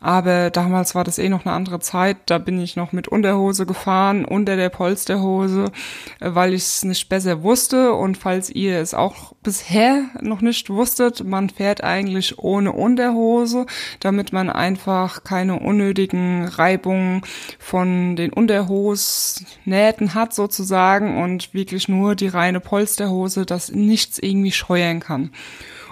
aber 0.00 0.50
damals 0.50 0.94
war 0.94 1.04
das 1.04 1.18
eh 1.18 1.28
noch 1.28 1.44
eine 1.44 1.54
andere 1.54 1.80
Zeit, 1.80 2.16
da 2.26 2.38
bin 2.38 2.60
ich 2.60 2.76
noch 2.76 2.92
mit 2.92 3.08
Unterhose 3.08 3.66
gefahren, 3.66 4.24
unter 4.24 4.56
der 4.56 4.68
Polsterhose, 4.68 5.72
weil 6.20 6.54
ich 6.54 6.62
es 6.62 6.84
nicht 6.84 7.08
besser 7.08 7.42
wusste. 7.42 7.94
Und 7.94 8.16
falls 8.16 8.50
ihr 8.50 8.78
es 8.78 8.94
auch 8.94 9.32
bisher 9.42 10.04
noch 10.20 10.40
nicht 10.40 10.70
wusstet, 10.70 11.24
man 11.24 11.50
fährt 11.50 11.82
eigentlich 11.82 12.38
ohne 12.38 12.72
Unterhose, 12.72 13.66
damit 14.00 14.32
man 14.32 14.50
einfach 14.50 15.24
keine 15.24 15.58
unnötigen 15.58 16.44
Reibungen 16.44 17.22
von 17.58 18.16
den 18.16 18.32
Unterhosnähten 18.32 20.14
hat 20.14 20.34
sozusagen 20.34 21.22
und 21.22 21.54
wirklich 21.54 21.88
nur 21.88 22.14
die 22.14 22.28
reine 22.28 22.60
Polsterhose 22.60 23.07
Hose, 23.10 23.46
das 23.46 23.70
nichts 23.72 24.18
irgendwie 24.18 24.52
scheuern 24.52 25.00
kann. 25.00 25.30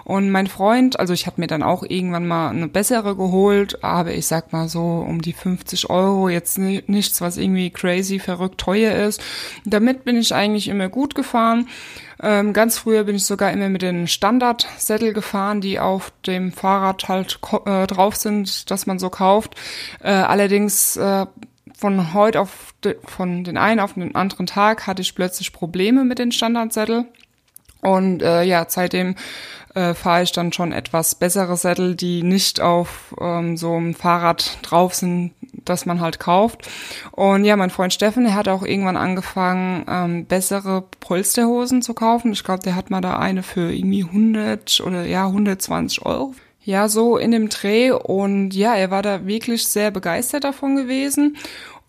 Und 0.06 0.30
mein 0.30 0.46
Freund, 0.46 1.00
also 1.00 1.12
ich 1.12 1.26
habe 1.26 1.40
mir 1.40 1.48
dann 1.48 1.64
auch 1.64 1.82
irgendwann 1.82 2.28
mal 2.28 2.50
eine 2.50 2.68
bessere 2.68 3.16
geholt, 3.16 3.82
aber 3.82 4.14
ich 4.14 4.28
sag 4.28 4.52
mal 4.52 4.68
so 4.68 5.04
um 5.04 5.20
die 5.20 5.32
50 5.32 5.90
Euro, 5.90 6.28
jetzt 6.28 6.58
nichts, 6.58 7.20
was 7.20 7.36
irgendwie 7.36 7.70
crazy 7.70 8.20
verrückt 8.20 8.58
teuer 8.58 8.94
ist. 8.94 9.20
Damit 9.64 10.04
bin 10.04 10.16
ich 10.16 10.32
eigentlich 10.32 10.68
immer 10.68 10.88
gut 10.88 11.16
gefahren. 11.16 11.66
Ähm, 12.22 12.52
ganz 12.52 12.78
früher 12.78 13.02
bin 13.02 13.16
ich 13.16 13.24
sogar 13.24 13.50
immer 13.50 13.68
mit 13.68 13.82
den 13.82 14.06
Standardsättel 14.06 15.12
gefahren, 15.12 15.60
die 15.60 15.80
auf 15.80 16.12
dem 16.24 16.52
Fahrrad 16.52 17.08
halt 17.08 17.40
äh, 17.64 17.88
drauf 17.88 18.14
sind, 18.14 18.70
dass 18.70 18.86
man 18.86 19.00
so 19.00 19.10
kauft. 19.10 19.56
Äh, 20.00 20.10
allerdings 20.10 20.96
äh, 20.96 21.26
von 21.76 22.14
heute 22.14 22.40
auf 22.40 22.74
de, 22.82 22.96
von 23.04 23.44
den 23.44 23.58
einen 23.58 23.80
auf 23.80 23.94
den 23.94 24.14
anderen 24.14 24.46
Tag 24.46 24.86
hatte 24.86 25.02
ich 25.02 25.14
plötzlich 25.14 25.52
Probleme 25.52 26.04
mit 26.04 26.18
den 26.18 26.32
Standardsättel. 26.32 27.04
Und 27.82 28.22
äh, 28.22 28.42
ja, 28.42 28.64
seitdem 28.66 29.14
äh, 29.74 29.92
fahre 29.94 30.22
ich 30.22 30.32
dann 30.32 30.52
schon 30.52 30.72
etwas 30.72 31.14
bessere 31.14 31.56
Sättel, 31.56 31.94
die 31.94 32.22
nicht 32.22 32.60
auf 32.60 33.14
ähm, 33.20 33.56
so 33.58 33.74
einem 33.74 33.94
Fahrrad 33.94 34.58
drauf 34.62 34.94
sind, 34.94 35.34
das 35.52 35.84
man 35.84 36.00
halt 36.00 36.18
kauft. 36.18 36.68
Und 37.12 37.44
ja, 37.44 37.56
mein 37.56 37.70
Freund 37.70 37.92
Steffen, 37.92 38.24
der 38.24 38.34
hat 38.34 38.48
auch 38.48 38.62
irgendwann 38.62 38.96
angefangen, 38.96 39.84
ähm, 39.88 40.24
bessere 40.24 40.82
Polsterhosen 41.00 41.82
zu 41.82 41.92
kaufen. 41.92 42.32
Ich 42.32 42.42
glaube, 42.42 42.62
der 42.62 42.74
hat 42.74 42.90
mal 42.90 43.02
da 43.02 43.18
eine 43.18 43.42
für 43.42 43.70
irgendwie 43.70 44.04
100 44.04 44.80
oder 44.80 45.04
ja 45.04 45.26
120 45.26 46.06
Euro. 46.06 46.34
Ja, 46.66 46.88
so 46.88 47.16
in 47.16 47.30
dem 47.30 47.48
Dreh. 47.48 47.92
Und 47.92 48.52
ja, 48.52 48.74
er 48.74 48.90
war 48.90 49.00
da 49.00 49.24
wirklich 49.24 49.68
sehr 49.68 49.92
begeistert 49.92 50.42
davon 50.42 50.74
gewesen. 50.74 51.36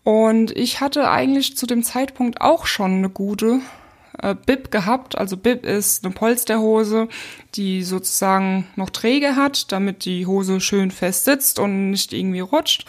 Und 0.04 0.56
ich 0.56 0.80
hatte 0.80 1.10
eigentlich 1.10 1.56
zu 1.56 1.66
dem 1.66 1.82
Zeitpunkt 1.82 2.40
auch 2.40 2.64
schon 2.64 2.92
eine 2.92 3.10
gute 3.10 3.58
äh, 4.22 4.36
Bib 4.46 4.70
gehabt. 4.70 5.18
Also 5.18 5.36
Bib 5.36 5.66
ist 5.66 6.04
eine 6.04 6.14
Polsterhose, 6.14 7.08
die 7.56 7.82
sozusagen 7.82 8.68
noch 8.76 8.90
Träge 8.90 9.34
hat, 9.34 9.72
damit 9.72 10.04
die 10.04 10.26
Hose 10.26 10.60
schön 10.60 10.92
fest 10.92 11.24
sitzt 11.24 11.58
und 11.58 11.90
nicht 11.90 12.12
irgendwie 12.12 12.38
rutscht. 12.38 12.86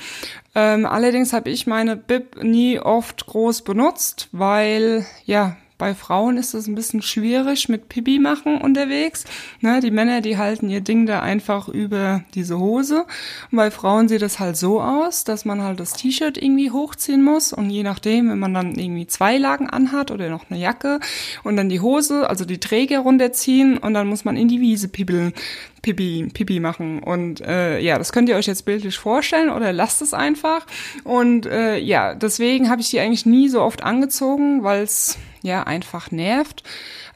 Ähm, 0.54 0.86
allerdings 0.86 1.34
habe 1.34 1.50
ich 1.50 1.66
meine 1.66 1.96
Bib 1.96 2.44
nie 2.44 2.80
oft 2.80 3.26
groß 3.26 3.64
benutzt, 3.64 4.30
weil 4.32 5.08
ja 5.26 5.58
bei 5.80 5.96
Frauen 5.96 6.38
ist 6.38 6.54
es 6.54 6.68
ein 6.68 6.76
bisschen 6.76 7.02
schwierig 7.02 7.70
mit 7.70 7.88
Pipi 7.88 8.20
machen 8.20 8.60
unterwegs. 8.60 9.24
Ne, 9.62 9.80
die 9.80 9.92
Männer, 9.92 10.20
die 10.20 10.38
halten 10.38 10.70
ihr 10.70 10.82
Ding 10.82 11.06
da 11.06 11.22
einfach 11.22 11.70
über 11.70 12.24
diese 12.36 12.60
Hose. 12.60 13.06
Und 13.50 13.56
bei 13.56 13.72
Frauen 13.72 14.10
sieht 14.10 14.22
es 14.22 14.40
halt 14.40 14.58
so 14.58 14.82
aus, 14.82 15.24
dass 15.24 15.46
man 15.46 15.62
halt 15.62 15.80
das 15.80 15.94
T-Shirt 15.94 16.38
irgendwie 16.38 16.70
hochziehen 16.70 17.24
muss. 17.24 17.54
Und 17.54 17.70
je 17.70 17.84
nachdem, 17.84 18.30
wenn 18.30 18.40
man 18.40 18.54
dann 18.54 18.76
irgendwie 18.76 19.08
zwei 19.08 19.38
Lagen 19.38 19.70
anhat 19.70 20.12
oder 20.12 20.30
noch 20.30 20.52
eine 20.52 20.60
Jacke 20.60 21.00
und 21.44 21.56
dann 21.56 21.70
die 21.70 21.80
Hose, 21.80 22.30
also 22.30 22.44
die 22.44 22.60
Träger 22.60 23.00
runterziehen 23.00 23.78
und 23.78 23.94
dann 23.94 24.08
muss 24.08 24.26
man 24.26 24.36
in 24.36 24.50
die 24.50 24.60
Wiese 24.60 24.90
pibbeln. 24.90 25.34
Pipi, 25.82 26.28
Pipi 26.34 26.60
machen. 26.60 27.02
Und 27.02 27.42
äh, 27.42 27.80
ja, 27.80 27.98
das 27.98 28.12
könnt 28.12 28.30
ihr 28.30 28.36
euch 28.36 28.48
jetzt 28.48 28.66
bildlich 28.66 28.98
vorstellen 28.98 29.50
oder 29.50 29.74
lasst 29.74 30.02
es 30.02 30.14
einfach. 30.14 30.66
Und 31.04 31.46
äh, 31.46 31.78
ja, 31.78 32.16
deswegen 32.16 32.70
habe 32.70 32.82
ich 32.82 32.90
die 32.90 33.00
eigentlich 33.00 33.26
nie 33.26 33.50
so 33.50 33.62
oft 33.62 33.84
angezogen, 33.84 34.64
weil 34.64 34.84
es 34.84 35.18
ja 35.42 35.64
einfach 35.64 36.12
nervt. 36.12 36.64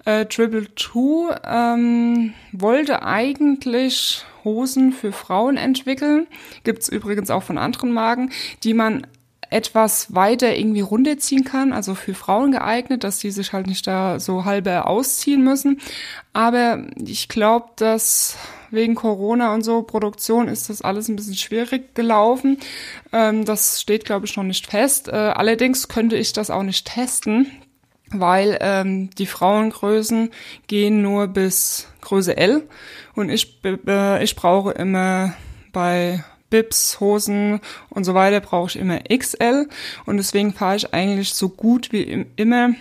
Äh, 0.06 0.26
Triple 0.26 0.74
Two 0.76 1.30
ähm, 1.46 2.34
wollte 2.52 3.04
eigentlich 3.04 4.26
Hosen 4.44 4.92
für 4.92 5.12
Frauen 5.12 5.58
entwickeln. 5.58 6.28
Gibt's 6.64 6.90
übrigens 6.90 7.30
auch 7.30 7.44
von 7.44 7.58
anderen 7.58 7.92
Marken, 7.92 8.32
die 8.64 8.74
man 8.74 9.08
etwas 9.54 10.14
weiter 10.14 10.56
irgendwie 10.56 10.82
runterziehen 10.82 11.44
kann, 11.44 11.74
also 11.74 11.96
für 11.96 12.14
Frauen 12.14 12.52
geeignet, 12.52 13.04
dass 13.04 13.20
die 13.20 13.32
sich 13.32 13.54
halt 13.54 13.68
nicht 13.68 13.86
da 13.88 14.20
so 14.20 14.46
halber 14.46 14.88
ausziehen 14.88 15.44
müssen. 15.44 15.80
Aber 16.34 16.86
ich 16.98 17.30
glaube, 17.30 17.68
dass 17.76 18.38
wegen 18.72 18.96
Corona 18.96 19.54
und 19.54 19.62
so 19.62 19.84
Produktion 19.84 20.48
ist 20.48 20.70
das 20.70 20.82
alles 20.82 21.08
ein 21.08 21.16
bisschen 21.16 21.36
schwierig 21.36 21.94
gelaufen. 21.94 22.58
Ähm, 23.12 23.46
das 23.46 23.80
steht, 23.80 24.06
glaube 24.06 24.26
ich, 24.26 24.36
noch 24.36 24.44
nicht 24.44 24.68
fest. 24.68 25.08
Äh, 25.08 25.12
allerdings 25.12 25.88
könnte 25.88 26.16
ich 26.18 26.34
das 26.34 26.50
auch 26.50 26.64
nicht 26.64 26.88
testen, 26.88 27.52
weil 28.10 28.58
ähm, 28.62 29.12
die 29.12 29.28
Frauengrößen 29.28 30.32
gehen 30.68 31.02
nur 31.04 31.28
bis 31.28 31.88
Größe 32.02 32.36
L 32.36 32.68
und 33.16 33.30
ich, 33.30 33.60
äh, 33.64 34.24
ich 34.24 34.36
brauche 34.36 34.72
immer 34.72 35.34
bei 35.72 36.24
Bibs, 36.54 37.00
Hosen 37.00 37.62
und 37.90 38.04
so 38.04 38.14
weiter 38.14 38.40
brauche 38.40 38.70
ich 38.70 38.76
immer 38.76 39.00
XL 39.00 39.68
und 40.06 40.18
deswegen 40.18 40.54
fahre 40.54 40.76
ich 40.76 40.94
eigentlich 40.94 41.34
so 41.34 41.50
gut 41.50 41.92
wie 41.92 42.28
immer 42.36 42.76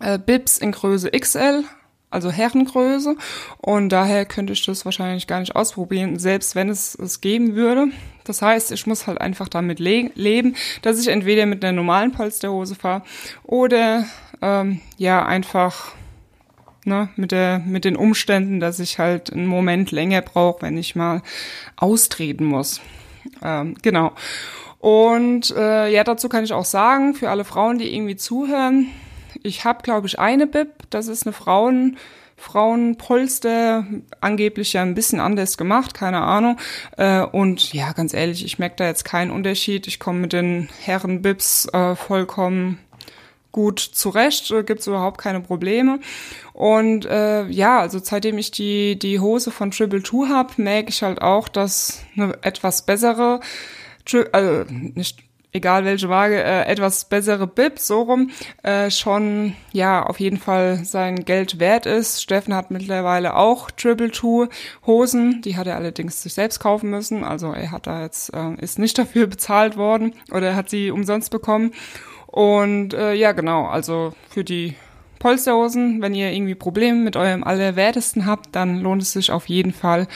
äh, 0.00 0.18
Bibs 0.18 0.58
in 0.58 0.72
Größe 0.72 1.10
XL, 1.10 1.64
also 2.10 2.30
Herrengröße 2.30 3.16
und 3.56 3.88
daher 3.88 4.26
könnte 4.26 4.52
ich 4.52 4.66
das 4.66 4.84
wahrscheinlich 4.84 5.26
gar 5.26 5.40
nicht 5.40 5.56
ausprobieren, 5.56 6.18
selbst 6.18 6.54
wenn 6.54 6.68
es 6.68 6.94
es 6.94 7.22
geben 7.22 7.54
würde. 7.54 7.86
Das 8.24 8.42
heißt, 8.42 8.70
ich 8.70 8.86
muss 8.86 9.06
halt 9.06 9.18
einfach 9.18 9.48
damit 9.48 9.78
le 9.78 10.10
leben, 10.14 10.54
dass 10.82 11.00
ich 11.00 11.08
entweder 11.08 11.46
mit 11.46 11.64
einer 11.64 11.72
normalen 11.72 12.12
Polsterhose 12.12 12.74
fahre 12.74 13.02
oder 13.44 14.04
ähm, 14.42 14.82
ja 14.98 15.24
einfach 15.24 15.94
ne, 16.90 17.08
mit 17.16 17.32
der 17.32 17.60
mit 17.60 17.84
den 17.84 17.96
Umständen, 17.96 18.60
dass 18.60 18.78
ich 18.80 18.98
halt 18.98 19.32
einen 19.32 19.46
Moment 19.46 19.92
länger 19.92 20.20
brauche, 20.20 20.62
wenn 20.62 20.76
ich 20.76 20.94
mal 20.94 21.22
austreten 21.76 22.44
muss. 22.44 22.80
Ähm, 23.42 23.76
genau. 23.80 24.12
Und 24.78 25.54
äh, 25.56 25.88
ja, 25.90 26.04
dazu 26.04 26.28
kann 26.28 26.44
ich 26.44 26.52
auch 26.52 26.64
sagen, 26.64 27.14
für 27.14 27.30
alle 27.30 27.44
Frauen, 27.44 27.78
die 27.78 27.94
irgendwie 27.94 28.16
zuhören, 28.16 28.88
ich 29.42 29.64
habe, 29.64 29.82
glaube 29.82 30.06
ich, 30.06 30.18
eine 30.18 30.46
Bib. 30.46 30.68
Das 30.90 31.06
ist 31.06 31.26
eine 31.26 31.32
Frauen 31.32 31.96
Frauenpolster, 32.36 33.84
angeblich 34.22 34.72
ja 34.72 34.80
ein 34.80 34.94
bisschen 34.94 35.20
anders 35.20 35.58
gemacht, 35.58 35.92
keine 35.92 36.22
Ahnung. 36.22 36.56
Äh, 36.96 37.20
und 37.20 37.74
ja, 37.74 37.92
ganz 37.92 38.14
ehrlich, 38.14 38.44
ich 38.44 38.58
merke 38.58 38.76
da 38.76 38.86
jetzt 38.86 39.04
keinen 39.04 39.30
Unterschied. 39.30 39.86
Ich 39.86 40.00
komme 40.00 40.20
mit 40.20 40.32
den 40.32 40.70
Herren-Bibs 40.80 41.68
äh, 41.74 41.94
vollkommen 41.94 42.78
gut 43.52 43.80
zurecht, 43.80 44.50
äh, 44.50 44.62
gibt's 44.62 44.86
überhaupt 44.86 45.18
keine 45.18 45.40
Probleme. 45.40 46.00
Und 46.52 47.06
äh, 47.06 47.46
ja, 47.46 47.80
also 47.80 47.98
seitdem 48.02 48.38
ich 48.38 48.50
die, 48.50 48.98
die 48.98 49.20
Hose 49.20 49.50
von 49.50 49.70
Triple 49.70 50.02
Two 50.02 50.28
habe, 50.28 50.52
merke 50.56 50.90
ich 50.90 51.02
halt 51.02 51.22
auch, 51.22 51.48
dass 51.48 52.02
eine 52.16 52.38
etwas 52.42 52.86
bessere, 52.86 53.40
also 54.32 54.64
nicht 54.68 55.18
egal 55.52 55.84
welche 55.84 56.08
Waage, 56.08 56.42
äh, 56.42 56.64
etwas 56.66 57.06
bessere 57.06 57.46
Bib, 57.46 57.78
so 57.78 58.02
rum, 58.02 58.30
äh, 58.62 58.90
schon 58.90 59.54
ja 59.72 60.04
auf 60.04 60.20
jeden 60.20 60.38
Fall 60.38 60.84
sein 60.84 61.24
Geld 61.24 61.58
wert 61.58 61.86
ist. 61.86 62.22
Steffen 62.22 62.54
hat 62.54 62.70
mittlerweile 62.70 63.36
auch 63.36 63.70
Triple 63.70 64.10
Two 64.10 64.48
Hosen, 64.86 65.42
die 65.42 65.56
hat 65.56 65.66
er 65.66 65.76
allerdings 65.76 66.22
sich 66.22 66.34
selbst 66.34 66.60
kaufen 66.60 66.90
müssen. 66.90 67.24
Also 67.24 67.52
er 67.52 67.70
hat 67.70 67.86
da 67.86 68.02
jetzt, 68.02 68.32
äh, 68.34 68.54
ist 68.60 68.78
nicht 68.78 68.98
dafür 68.98 69.26
bezahlt 69.26 69.76
worden 69.76 70.14
oder 70.30 70.54
hat 70.54 70.70
sie 70.70 70.90
umsonst 70.90 71.30
bekommen. 71.30 71.72
Und 72.30 72.94
äh, 72.94 73.14
ja, 73.14 73.32
genau, 73.32 73.66
also 73.66 74.14
für 74.28 74.44
die 74.44 74.76
Polsterhosen, 75.18 76.00
wenn 76.00 76.14
ihr 76.14 76.32
irgendwie 76.32 76.54
Probleme 76.54 76.98
mit 76.98 77.16
eurem 77.16 77.42
Allerwertesten 77.42 78.24
habt, 78.24 78.54
dann 78.54 78.80
lohnt 78.80 79.02
es 79.02 79.12
sich 79.12 79.32
auf 79.32 79.48
jeden 79.48 79.72
Fall, 79.72 80.06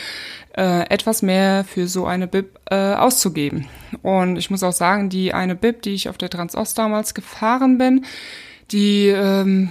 äh, 0.57 0.88
etwas 0.88 1.22
mehr 1.22 1.64
für 1.64 1.88
so 1.88 2.07
eine 2.07 2.29
Bib 2.29 2.59
äh, 2.70 2.94
auszugeben. 2.94 3.66
Und 4.03 4.37
ich 4.37 4.48
muss 4.50 4.62
auch 4.62 4.72
sagen, 4.72 5.11
die 5.11 5.35
eine 5.35 5.57
Bib, 5.57 5.83
die 5.83 5.94
ich 5.94 6.09
auf 6.09 6.16
der 6.16 6.31
Transost 6.31 6.79
damals 6.79 7.14
gefahren 7.14 7.79
bin, 7.79 8.07
die 8.70 9.09
ähm, 9.09 9.70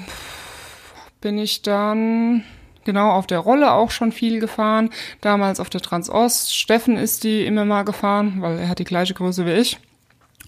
bin 1.22 1.40
ich 1.40 1.62
dann 1.62 2.44
genau 2.84 3.12
auf 3.12 3.26
der 3.26 3.40
Rolle 3.40 3.72
auch 3.72 3.90
schon 3.90 4.12
viel 4.12 4.42
gefahren. 4.42 4.90
Damals 5.22 5.62
auf 5.62 5.70
der 5.70 5.82
Transost. 5.82 6.54
Steffen 6.54 6.98
ist 6.98 7.24
die 7.24 7.46
immer 7.46 7.64
mal 7.64 7.84
gefahren, 7.84 8.36
weil 8.40 8.60
er 8.60 8.68
hat 8.68 8.80
die 8.80 8.84
gleiche 8.84 9.14
Größe 9.14 9.46
wie 9.46 9.54
ich 9.54 9.80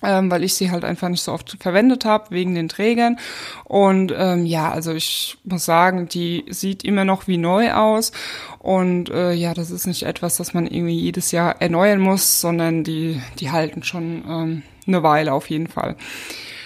ähm, 0.04 0.30
weil 0.30 0.44
ich 0.44 0.54
sie 0.54 0.72
halt 0.72 0.84
einfach 0.84 1.10
nicht 1.10 1.24
so 1.24 1.32
oft 1.32 1.58
verwendet 1.60 2.06
habe 2.06 2.32
wegen 2.32 2.56
den 2.56 2.70
Trägern. 2.70 3.18
Und 3.64 4.14
ähm, 4.16 4.46
ja, 4.46 4.72
also 4.72 4.94
ich 4.94 5.38
muss 5.44 5.66
sagen, 5.66 6.08
die 6.08 6.46
sieht 6.50 6.84
immer 6.84 7.06
noch 7.06 7.28
wie 7.28 7.38
neu 7.38 7.74
aus. 7.74 8.12
Und 8.60 9.10
äh, 9.10 9.34
ja, 9.34 9.54
das 9.54 9.72
ist 9.72 9.88
nicht 9.88 10.04
etwas, 10.04 10.38
das 10.38 10.54
man 10.54 10.68
irgendwie 10.68 11.00
jedes 11.00 11.32
Jahr 11.32 11.62
erneuern 11.62 12.00
muss, 12.00 12.42
sondern 12.42 12.84
die, 12.84 13.22
die 13.40 13.52
halten 13.52 13.84
schon 13.84 14.24
ähm, 14.28 14.64
eine 14.88 15.04
Weile 15.04 15.34
auf 15.34 15.50
jeden 15.50 15.68
Fall. 15.68 15.96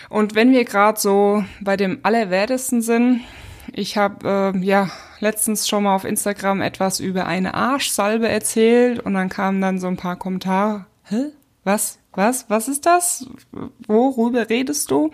Und 0.10 0.34
wenn 0.34 0.52
wir 0.52 0.66
gerade 0.66 1.00
so 1.00 1.44
bei 1.62 1.78
dem 1.78 2.00
Allerwertesten 2.04 2.82
sind, 2.82 3.22
ich 3.74 3.98
habe 3.98 4.54
äh, 4.56 4.66
ja 4.66 4.90
letztens 5.20 5.68
schon 5.68 5.84
mal 5.84 5.96
auf 5.96 6.04
Instagram 6.04 6.62
etwas 6.62 7.00
über 7.00 7.26
eine 7.26 7.54
Arschsalbe 7.54 8.28
erzählt 8.28 9.00
und 9.00 9.14
dann 9.14 9.30
kamen 9.30 9.62
dann 9.62 9.80
so 9.80 9.88
ein 9.88 9.98
paar 9.98 10.16
Kommentare. 10.16 10.86
Hä? 11.04 11.26
Was? 11.64 11.99
Was, 12.14 12.50
was 12.50 12.68
ist 12.68 12.86
das? 12.86 13.28
Worüber 13.88 14.50
redest 14.50 14.92
du? 14.92 15.12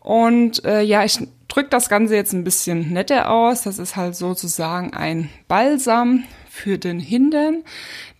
Und 0.00 0.64
äh, 0.64 0.82
ja, 0.82 1.04
ich 1.04 1.18
drücke 1.48 1.68
das 1.68 1.88
Ganze 1.88 2.14
jetzt 2.14 2.32
ein 2.32 2.44
bisschen 2.44 2.92
netter 2.92 3.30
aus. 3.30 3.62
Das 3.62 3.78
ist 3.78 3.96
halt 3.96 4.14
sozusagen 4.14 4.94
ein 4.94 5.30
Balsam 5.48 6.24
für 6.56 6.78
den 6.78 6.98
Hintern. 6.98 7.64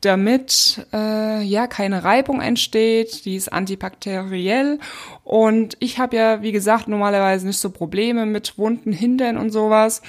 damit 0.02 0.86
äh, 0.92 1.42
ja 1.42 1.66
keine 1.66 2.04
Reibung 2.04 2.40
entsteht. 2.40 3.24
Die 3.24 3.34
ist 3.34 3.52
antibakteriell 3.52 4.78
und 5.24 5.76
ich 5.80 5.98
habe 5.98 6.16
ja 6.16 6.42
wie 6.42 6.52
gesagt 6.52 6.86
normalerweise 6.86 7.46
nicht 7.46 7.58
so 7.58 7.70
Probleme 7.70 8.26
mit 8.26 8.58
Wunden, 8.58 8.92
Hindern 8.92 9.38
und 9.38 9.50
sowas. 9.50 10.02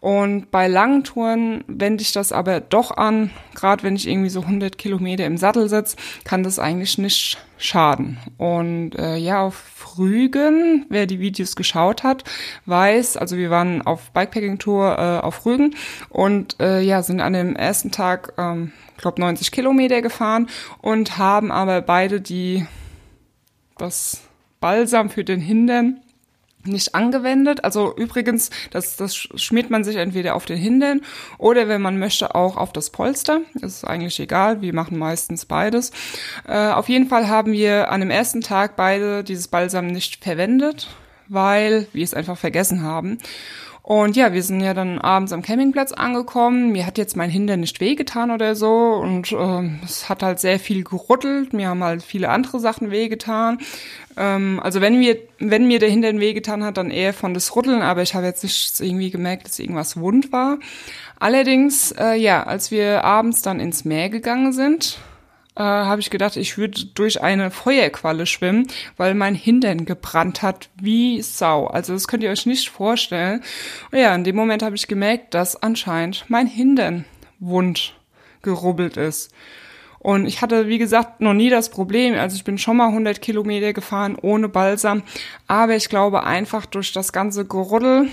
Und 0.00 0.50
bei 0.50 0.68
langen 0.68 1.04
Touren 1.04 1.64
wende 1.66 2.02
ich 2.02 2.12
das 2.12 2.32
aber 2.32 2.60
doch 2.60 2.96
an. 2.96 3.30
Gerade 3.54 3.82
wenn 3.82 3.96
ich 3.96 4.08
irgendwie 4.08 4.30
so 4.30 4.40
100 4.40 4.78
Kilometer 4.78 5.26
im 5.26 5.36
Sattel 5.36 5.68
sitze, 5.68 5.96
kann 6.24 6.44
das 6.44 6.58
eigentlich 6.58 6.98
nicht 6.98 7.38
schaden. 7.58 8.18
Und 8.38 8.96
äh, 8.96 9.16
ja, 9.16 9.42
auf 9.42 9.54
Rügen, 9.98 10.86
wer 10.88 11.06
die 11.06 11.20
Videos 11.20 11.56
geschaut 11.56 12.02
hat, 12.02 12.24
weiß, 12.66 13.16
also 13.16 13.36
wir 13.36 13.50
waren 13.50 13.82
auf 13.82 14.10
Bikepacking-Tour 14.12 14.98
äh, 14.98 15.24
auf 15.24 15.46
Rügen 15.46 15.74
und 16.08 16.56
äh, 16.60 16.80
ja, 16.80 17.02
sind 17.02 17.20
an 17.20 17.32
dem 17.32 17.56
ersten 17.56 17.90
Tag 17.90 18.34
ähm, 18.38 18.72
glaube 18.98 19.20
90 19.20 19.50
Kilometer 19.50 20.02
gefahren 20.02 20.48
und 20.80 21.18
haben 21.18 21.50
aber 21.50 21.82
beide 21.82 22.20
die 22.20 22.66
das 23.76 24.22
Balsam 24.60 25.10
für 25.10 25.24
den 25.24 25.40
Hintern 25.40 26.01
nicht 26.64 26.94
angewendet. 26.94 27.64
Also 27.64 27.94
übrigens, 27.96 28.50
das, 28.70 28.96
das 28.96 29.14
schmiert 29.16 29.70
man 29.70 29.84
sich 29.84 29.96
entweder 29.96 30.34
auf 30.34 30.44
den 30.44 30.58
Hintern 30.58 31.00
oder 31.38 31.68
wenn 31.68 31.82
man 31.82 31.98
möchte 31.98 32.34
auch 32.34 32.56
auf 32.56 32.72
das 32.72 32.90
Polster. 32.90 33.40
Das 33.54 33.74
ist 33.74 33.84
eigentlich 33.84 34.18
egal, 34.20 34.62
wir 34.62 34.74
machen 34.74 34.98
meistens 34.98 35.44
beides. 35.44 35.90
Äh, 36.46 36.68
auf 36.68 36.88
jeden 36.88 37.08
Fall 37.08 37.28
haben 37.28 37.52
wir 37.52 37.90
an 37.90 38.00
dem 38.00 38.10
ersten 38.10 38.40
Tag 38.40 38.76
beide 38.76 39.24
dieses 39.24 39.48
Balsam 39.48 39.86
nicht 39.88 40.22
verwendet, 40.22 40.88
weil 41.28 41.86
wir 41.92 42.04
es 42.04 42.14
einfach 42.14 42.38
vergessen 42.38 42.82
haben. 42.82 43.18
Und 43.82 44.16
ja, 44.16 44.32
wir 44.32 44.44
sind 44.44 44.60
ja 44.60 44.74
dann 44.74 45.00
abends 45.00 45.32
am 45.32 45.42
Campingplatz 45.42 45.90
angekommen. 45.90 46.70
Mir 46.70 46.86
hat 46.86 46.98
jetzt 46.98 47.16
mein 47.16 47.30
Hintern 47.30 47.60
nicht 47.60 47.80
wehgetan 47.80 48.30
oder 48.30 48.54
so 48.54 48.70
und 48.94 49.32
äh, 49.32 49.70
es 49.84 50.08
hat 50.08 50.22
halt 50.22 50.38
sehr 50.38 50.60
viel 50.60 50.84
gerüttelt. 50.84 51.52
Mir 51.52 51.68
haben 51.68 51.82
halt 51.82 52.04
viele 52.04 52.28
andere 52.28 52.60
Sachen 52.60 52.92
wehgetan. 52.92 53.58
Ähm, 54.16 54.60
also 54.62 54.80
wenn 54.80 55.00
mir, 55.00 55.16
wenn 55.40 55.66
mir 55.66 55.80
der 55.80 55.90
Hintern 55.90 56.20
wehgetan 56.20 56.62
hat, 56.62 56.76
dann 56.76 56.92
eher 56.92 57.12
von 57.12 57.34
das 57.34 57.56
Rütteln, 57.56 57.82
aber 57.82 58.02
ich 58.02 58.14
habe 58.14 58.26
jetzt 58.26 58.44
nicht 58.44 58.78
irgendwie 58.80 59.10
gemerkt, 59.10 59.46
dass 59.46 59.58
irgendwas 59.58 59.96
wund 59.96 60.30
war. 60.30 60.58
Allerdings, 61.18 61.90
äh, 61.92 62.14
ja, 62.14 62.44
als 62.44 62.70
wir 62.70 63.02
abends 63.02 63.42
dann 63.42 63.58
ins 63.58 63.84
Meer 63.84 64.10
gegangen 64.10 64.52
sind, 64.52 64.98
äh, 65.54 65.62
habe 65.62 66.00
ich 66.00 66.10
gedacht, 66.10 66.36
ich 66.36 66.56
würde 66.56 66.86
durch 66.94 67.22
eine 67.22 67.50
Feuerqualle 67.50 68.26
schwimmen, 68.26 68.66
weil 68.96 69.14
mein 69.14 69.34
Hintern 69.34 69.84
gebrannt 69.84 70.42
hat 70.42 70.70
wie 70.80 71.20
Sau. 71.22 71.66
Also 71.66 71.92
das 71.92 72.08
könnt 72.08 72.22
ihr 72.22 72.30
euch 72.30 72.46
nicht 72.46 72.70
vorstellen. 72.70 73.42
Und 73.90 73.98
ja, 73.98 74.14
in 74.14 74.24
dem 74.24 74.36
Moment 74.36 74.62
habe 74.62 74.76
ich 74.76 74.88
gemerkt, 74.88 75.34
dass 75.34 75.62
anscheinend 75.62 76.24
mein 76.28 76.46
Hintern 76.46 77.04
wund 77.38 77.94
gerubbelt 78.42 78.96
ist. 78.96 79.32
Und 79.98 80.26
ich 80.26 80.42
hatte, 80.42 80.66
wie 80.66 80.78
gesagt, 80.78 81.20
noch 81.20 81.32
nie 81.32 81.48
das 81.48 81.70
Problem. 81.70 82.14
Also 82.14 82.34
ich 82.34 82.42
bin 82.42 82.58
schon 82.58 82.76
mal 82.76 82.88
100 82.88 83.22
Kilometer 83.22 83.72
gefahren 83.72 84.16
ohne 84.20 84.48
Balsam. 84.48 85.04
Aber 85.46 85.76
ich 85.76 85.88
glaube 85.88 86.24
einfach 86.24 86.66
durch 86.66 86.92
das 86.92 87.12
ganze 87.12 87.46
Geruddel 87.46 88.08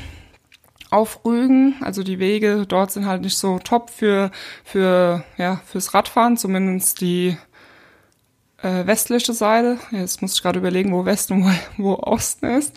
auf 0.89 1.23
Rügen. 1.25 1.75
Also 1.81 2.03
die 2.03 2.19
Wege 2.19 2.65
dort 2.67 2.91
sind 2.91 3.05
halt 3.05 3.21
nicht 3.21 3.37
so 3.37 3.59
top 3.59 3.89
für, 3.89 4.31
für, 4.63 5.23
ja, 5.37 5.61
fürs 5.65 5.93
Radfahren, 5.93 6.37
zumindest 6.37 7.01
die 7.01 7.37
äh, 8.61 8.85
westliche 8.85 9.33
Seite. 9.33 9.77
Jetzt 9.91 10.21
muss 10.21 10.33
ich 10.33 10.41
gerade 10.41 10.59
überlegen, 10.59 10.91
wo 10.91 11.05
Westen 11.05 11.33
und 11.33 11.45
wo, 11.45 11.51
wo 11.83 11.93
Osten 11.95 12.45
ist. 12.45 12.75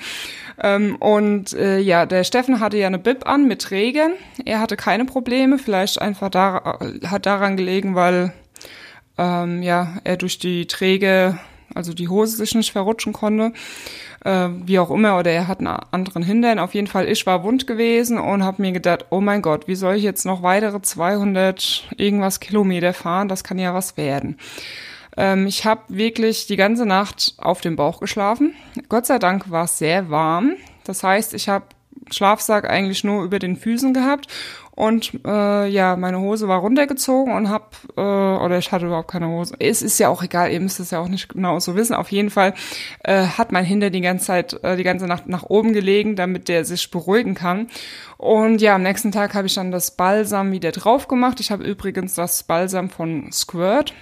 Ähm, 0.62 0.96
und 0.96 1.53
äh, 1.55 1.79
ja, 1.79 2.07
der 2.07 2.25
Steffen 2.25 2.61
hatte 2.61 2.77
ja 2.77 2.87
eine 2.87 2.98
Bib 2.98 3.27
an 3.27 3.48
mit 3.48 3.70
Regen. 3.70 4.12
Er 4.44 4.61
hatte 4.61 4.77
keine 4.77 5.05
Probleme, 5.05 5.59
vielleicht 5.59 6.01
einfach 6.01 6.29
da, 6.29 6.79
hat 7.07 7.27
daran 7.27 7.57
gelegen, 7.57 7.94
weil 7.94 8.33
ähm, 9.18 9.62
ja, 9.62 9.94
er 10.05 10.16
durch 10.16 10.38
die 10.38 10.66
Träge, 10.66 11.38
also 11.74 11.92
die 11.92 12.08
Hose 12.08 12.37
sich 12.37 12.54
nicht 12.54 12.72
verrutschen 12.72 13.12
konnte 13.12 13.52
äh, 14.24 14.48
wie 14.64 14.78
auch 14.78 14.90
immer, 14.90 15.18
oder 15.18 15.30
er 15.30 15.48
hat 15.48 15.58
einen 15.58 15.76
anderen 15.90 16.22
Hintern. 16.22 16.58
Auf 16.58 16.74
jeden 16.74 16.87
Fall, 16.87 17.08
ich 17.08 17.26
war 17.26 17.42
wund 17.42 17.66
gewesen 17.66 18.18
und 18.18 18.44
habe 18.44 18.62
mir 18.62 18.72
gedacht, 18.72 19.06
oh 19.11 19.20
mein 19.20 19.42
Gott, 19.42 19.68
wie 19.68 19.74
soll 19.74 19.96
ich 19.96 20.02
jetzt 20.02 20.24
noch 20.24 20.42
weitere 20.42 20.80
200 20.80 21.88
irgendwas 21.96 22.40
Kilometer 22.40 22.92
fahren? 22.92 23.28
Das 23.28 23.44
kann 23.44 23.58
ja 23.58 23.74
was 23.74 23.96
werden. 23.96 24.38
Ähm, 25.16 25.46
ich 25.46 25.64
habe 25.64 25.82
wirklich 25.88 26.46
die 26.46 26.56
ganze 26.56 26.87
Nacht 26.87 27.35
auf 27.38 27.61
dem 27.61 27.76
Bauch 27.76 28.00
geschlafen. 28.00 28.54
Gott 28.88 29.06
sei 29.06 29.18
Dank 29.18 29.50
war 29.50 29.64
es 29.64 29.78
sehr 29.78 30.11
warm. 30.11 30.52
Das 30.85 31.02
heißt, 31.02 31.35
ich 31.35 31.48
habe 31.48 31.66
Schlafsack 32.11 32.68
eigentlich 32.68 33.04
nur 33.04 33.24
über 33.24 33.38
den 33.38 33.56
Füßen 33.56 33.94
gehabt 33.94 34.26
und 34.74 35.12
äh, 35.26 35.68
ja, 35.68 35.96
meine 35.96 36.18
Hose 36.20 36.48
war 36.48 36.61
runtergezogen 36.61 37.35
und 37.35 37.50
hab 37.50 37.76
äh, 37.94 38.00
oder 38.00 38.56
ich 38.56 38.72
hatte 38.72 38.87
überhaupt 38.87 39.11
keine 39.11 39.28
Hose. 39.28 39.54
Es 39.58 39.82
ist 39.82 39.98
ja 39.98 40.08
auch 40.08 40.22
egal, 40.22 40.50
ihr 40.50 40.61
müsst 40.61 40.80
es 40.80 40.90
ja 40.90 40.98
auch 40.98 41.08
nicht 41.08 41.28
genau 41.28 41.61
so 41.61 41.76
wissen. 41.76 41.94
Auf 41.94 42.11
jeden 42.11 42.30
Fall 42.30 42.54
äh, 43.04 43.26
hat 43.26 43.52
mein 43.52 43.66
Hinter 43.66 43.90
die 43.90 44.00
ganze 44.00 44.26
Zeit, 44.26 44.64
äh, 44.64 44.76
die 44.76 44.82
ganze 44.82 45.06
Nacht 45.06 45.28
nach 45.28 45.42
oben 45.42 45.74
gelegen, 45.74 46.16
damit 46.16 46.48
der 46.48 46.64
sich 46.64 46.90
beruhigen 46.90 47.35
kann. 47.35 47.68
Und 48.16 48.62
ja, 48.62 48.74
am 48.74 48.82
nächsten 48.82 49.12
Tag 49.12 49.35
habe 49.35 49.46
ich 49.46 49.54
dann 49.54 49.72
das 49.72 49.90
Balsam 49.94 50.52
wieder 50.52 50.72
drauf 50.72 51.06
gemacht. 51.06 51.38
Ich 51.40 51.50
habe 51.50 51.64
übrigens 51.64 52.14
das 52.14 52.42
Balsam 52.42 52.88
von 52.88 53.30
Squirt. 53.30 53.92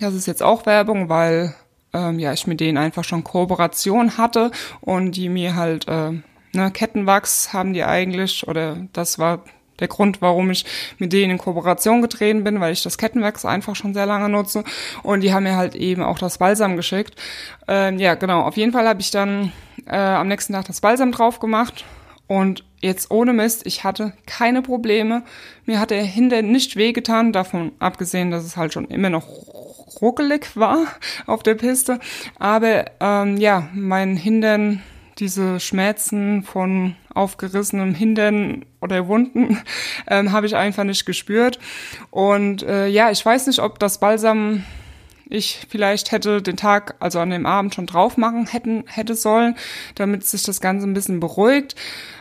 Das 0.00 0.12
ist 0.12 0.26
jetzt 0.26 0.42
auch 0.42 0.66
Werbung, 0.66 1.08
weil 1.08 1.54
ähm, 1.94 2.18
ja 2.18 2.34
ich 2.34 2.46
mit 2.46 2.60
denen 2.60 2.76
einfach 2.76 3.04
schon 3.04 3.24
Kooperation 3.24 4.18
hatte 4.18 4.50
und 4.82 5.12
die 5.12 5.30
mir 5.30 5.56
halt 5.56 5.88
äh, 5.88 6.12
ne, 6.52 6.70
Kettenwachs 6.72 7.54
haben 7.54 7.72
die 7.72 7.84
eigentlich 7.84 8.46
oder 8.46 8.76
das 8.92 9.18
war 9.18 9.44
der 9.80 9.88
Grund, 9.88 10.20
warum 10.20 10.50
ich 10.50 10.64
mit 10.98 11.12
denen 11.12 11.32
in 11.32 11.38
Kooperation 11.38 12.02
getreten 12.02 12.44
bin, 12.44 12.60
weil 12.60 12.72
ich 12.72 12.82
das 12.82 12.98
Kettenwachs 12.98 13.44
einfach 13.44 13.76
schon 13.76 13.94
sehr 13.94 14.06
lange 14.06 14.28
nutze. 14.28 14.64
Und 15.02 15.20
die 15.20 15.32
haben 15.32 15.44
mir 15.44 15.56
halt 15.56 15.74
eben 15.74 16.02
auch 16.02 16.18
das 16.18 16.38
Balsam 16.38 16.76
geschickt. 16.76 17.14
Ähm, 17.66 17.98
ja, 17.98 18.14
genau. 18.14 18.42
Auf 18.42 18.56
jeden 18.56 18.72
Fall 18.72 18.88
habe 18.88 19.00
ich 19.00 19.10
dann 19.10 19.52
äh, 19.86 19.96
am 19.96 20.28
nächsten 20.28 20.52
Tag 20.52 20.66
das 20.66 20.80
Balsam 20.80 21.12
drauf 21.12 21.40
gemacht. 21.40 21.84
Und 22.26 22.62
jetzt 22.80 23.10
ohne 23.10 23.32
Mist, 23.32 23.66
ich 23.66 23.84
hatte 23.84 24.12
keine 24.26 24.60
Probleme. 24.60 25.22
Mir 25.64 25.80
hat 25.80 25.90
der 25.90 26.02
Hintern 26.02 26.52
nicht 26.52 26.76
wehgetan, 26.76 27.32
davon 27.32 27.72
abgesehen, 27.78 28.30
dass 28.30 28.44
es 28.44 28.56
halt 28.56 28.74
schon 28.74 28.86
immer 28.86 29.08
noch 29.08 29.26
ruckelig 30.02 30.54
war 30.54 30.86
auf 31.26 31.42
der 31.42 31.54
Piste. 31.54 31.98
Aber 32.38 32.84
ähm, 33.00 33.38
ja, 33.38 33.68
mein 33.72 34.16
Hintern 34.16 34.82
diese 35.18 35.60
Schmerzen 35.60 36.42
von 36.42 36.94
aufgerissenem 37.12 37.94
Hintern 37.94 38.64
oder 38.80 39.08
Wunden 39.08 39.58
ähm, 40.08 40.32
habe 40.32 40.46
ich 40.46 40.56
einfach 40.56 40.84
nicht 40.84 41.06
gespürt. 41.06 41.58
Und 42.10 42.62
äh, 42.62 42.86
ja, 42.86 43.10
ich 43.10 43.24
weiß 43.24 43.46
nicht, 43.48 43.60
ob 43.60 43.78
das 43.78 43.98
Balsam 43.98 44.64
ich 45.30 45.66
vielleicht 45.68 46.10
hätte 46.10 46.40
den 46.40 46.56
Tag, 46.56 46.94
also 47.00 47.20
an 47.20 47.30
dem 47.30 47.44
Abend 47.44 47.74
schon 47.74 47.86
drauf 47.86 48.16
machen 48.16 48.46
hätten, 48.46 48.84
hätte 48.86 49.14
sollen, 49.14 49.56
damit 49.94 50.24
sich 50.24 50.42
das 50.42 50.60
Ganze 50.60 50.86
ein 50.86 50.94
bisschen 50.94 51.20
beruhigt. 51.20 51.74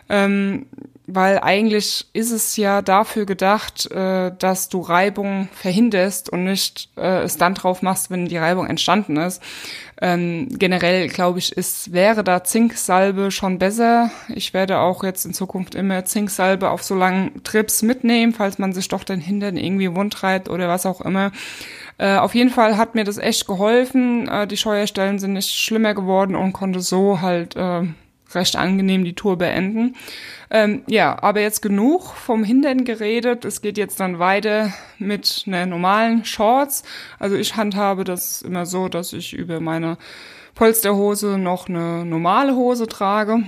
Ähm, 0.09 0.65
weil 1.07 1.39
eigentlich 1.39 2.05
ist 2.11 2.31
es 2.31 2.57
ja 2.57 2.81
dafür 2.81 3.25
gedacht, 3.25 3.89
äh, 3.91 4.31
dass 4.37 4.67
du 4.67 4.81
Reibung 4.81 5.47
verhinderst 5.53 6.29
und 6.29 6.43
nicht 6.43 6.89
äh, 6.97 7.23
es 7.23 7.37
dann 7.37 7.53
drauf 7.53 7.81
machst, 7.81 8.11
wenn 8.11 8.27
die 8.27 8.37
Reibung 8.37 8.67
entstanden 8.67 9.15
ist. 9.15 9.41
Ähm, 10.01 10.49
generell 10.51 11.07
glaube 11.07 11.39
ich, 11.39 11.53
ist 11.53 11.93
wäre 11.93 12.25
da 12.25 12.43
Zinksalbe 12.43 13.31
schon 13.31 13.57
besser. 13.57 14.11
Ich 14.27 14.53
werde 14.53 14.79
auch 14.79 15.03
jetzt 15.03 15.25
in 15.25 15.33
Zukunft 15.33 15.75
immer 15.75 16.03
Zinksalbe 16.03 16.69
auf 16.69 16.83
so 16.83 16.93
langen 16.93 17.41
Trips 17.43 17.81
mitnehmen, 17.81 18.33
falls 18.33 18.59
man 18.59 18.73
sich 18.73 18.89
doch 18.89 19.05
den 19.05 19.21
Hintern 19.21 19.55
irgendwie 19.55 19.95
wundreibt 19.95 20.49
oder 20.49 20.67
was 20.67 20.85
auch 20.85 20.99
immer. 20.99 21.31
Äh, 21.97 22.17
auf 22.17 22.35
jeden 22.35 22.49
Fall 22.49 22.77
hat 22.77 22.95
mir 22.95 23.05
das 23.05 23.17
echt 23.17 23.47
geholfen. 23.47 24.27
Äh, 24.27 24.45
die 24.45 24.57
Scheuerstellen 24.57 25.19
sind 25.19 25.33
nicht 25.33 25.55
schlimmer 25.55 25.93
geworden 25.93 26.35
und 26.35 26.51
konnte 26.51 26.81
so 26.81 27.21
halt 27.21 27.55
äh, 27.55 27.83
recht 28.37 28.55
angenehm 28.55 29.03
die 29.03 29.15
Tour 29.15 29.37
beenden. 29.37 29.95
Ähm, 30.49 30.83
ja, 30.87 31.21
aber 31.21 31.41
jetzt 31.41 31.61
genug 31.61 32.13
vom 32.13 32.43
Hintern 32.43 32.85
geredet. 32.85 33.43
Es 33.43 33.61
geht 33.61 33.77
jetzt 33.77 33.99
dann 33.99 34.19
weiter 34.19 34.73
mit 34.97 35.43
einer 35.45 35.65
normalen 35.65 36.23
Shorts. 36.23 36.83
Also 37.19 37.35
ich 37.35 37.57
handhabe 37.57 38.03
das 38.05 38.41
immer 38.41 38.65
so, 38.65 38.87
dass 38.87 39.11
ich 39.11 39.33
über 39.33 39.59
meine 39.59 39.97
Polsterhose 40.55 41.37
noch 41.37 41.67
eine 41.67 42.05
normale 42.05 42.55
Hose 42.55 42.87
trage, 42.87 43.43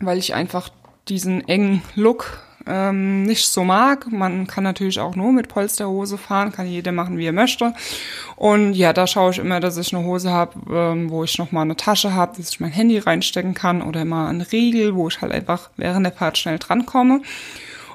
weil 0.00 0.18
ich 0.18 0.34
einfach 0.34 0.68
diesen 1.08 1.46
engen 1.48 1.82
Look 1.94 2.40
ähm, 2.68 3.22
nicht 3.22 3.48
so 3.48 3.64
mag. 3.64 4.10
Man 4.12 4.46
kann 4.46 4.64
natürlich 4.64 5.00
auch 5.00 5.16
nur 5.16 5.32
mit 5.32 5.48
Polsterhose 5.48 6.18
fahren, 6.18 6.52
kann 6.52 6.66
jeder 6.66 6.92
machen, 6.92 7.18
wie 7.18 7.26
er 7.26 7.32
möchte. 7.32 7.74
Und 8.36 8.74
ja, 8.74 8.92
da 8.92 9.06
schaue 9.06 9.30
ich 9.32 9.38
immer, 9.38 9.60
dass 9.60 9.76
ich 9.76 9.94
eine 9.94 10.04
Hose 10.04 10.30
habe, 10.30 10.52
ähm, 10.70 11.10
wo 11.10 11.24
ich 11.24 11.38
noch 11.38 11.52
mal 11.52 11.62
eine 11.62 11.76
Tasche 11.76 12.14
habe, 12.14 12.36
dass 12.36 12.50
ich 12.50 12.60
mein 12.60 12.70
Handy 12.70 12.98
reinstecken 12.98 13.54
kann 13.54 13.82
oder 13.82 14.04
mal 14.04 14.28
einen 14.28 14.42
Riegel, 14.42 14.94
wo 14.94 15.08
ich 15.08 15.20
halt 15.20 15.32
einfach 15.32 15.70
während 15.76 16.06
der 16.06 16.12
Fahrt 16.12 16.38
schnell 16.38 16.58
drankomme. 16.58 17.22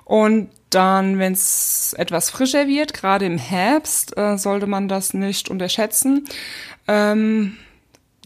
Und 0.05 0.49
dann, 0.69 1.19
wenn 1.19 1.33
es 1.33 1.93
etwas 1.97 2.29
frischer 2.29 2.67
wird, 2.67 2.93
gerade 2.93 3.25
im 3.25 3.37
Herbst, 3.37 4.17
äh, 4.17 4.37
sollte 4.37 4.67
man 4.67 4.87
das 4.87 5.13
nicht 5.13 5.49
unterschätzen. 5.49 6.25
Ähm, 6.87 7.57